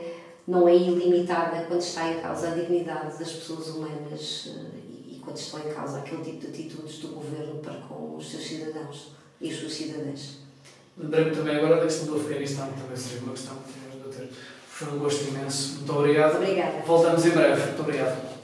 não 0.47 0.67
é 0.67 0.75
ilimitada 0.75 1.65
quando 1.67 1.81
está 1.81 2.11
em 2.11 2.19
causa 2.19 2.49
a 2.49 2.51
dignidade 2.51 3.17
das 3.17 3.31
pessoas 3.31 3.67
humanas 3.69 4.45
uh, 4.47 4.75
e 5.07 5.19
quando 5.23 5.37
estão 5.37 5.59
em 5.59 5.73
causa 5.73 5.99
aquele 5.99 6.23
tipo 6.23 6.39
de 6.39 6.47
atitudes 6.47 6.99
do 6.99 7.07
governo 7.09 7.55
para 7.55 7.75
com 7.75 8.15
os 8.15 8.29
seus 8.29 8.43
cidadãos 8.45 9.11
e 9.41 9.49
as 9.49 9.57
suas 9.57 9.73
cidadãs. 9.73 10.37
Lembrei-me 10.97 11.31
também 11.31 11.57
agora 11.57 11.77
da 11.77 11.83
questão 11.83 12.07
do 12.07 12.21
Afeganistão, 12.21 12.71
que 12.71 12.81
também 12.81 12.95
seria 12.95 13.23
uma 13.23 13.33
questão 13.33 13.55
que 13.57 13.73
tínhamos 13.73 14.15
de 14.15 14.17
ter. 14.17 14.29
Foi 14.67 14.87
um 14.93 14.99
gosto 14.99 15.27
imenso. 15.27 15.77
Muito 15.77 15.93
obrigado. 15.93 16.35
Obrigada. 16.35 16.83
Voltamos 16.85 17.25
em 17.25 17.29
breve. 17.31 17.61
Muito 17.65 17.81
obrigado. 17.81 18.34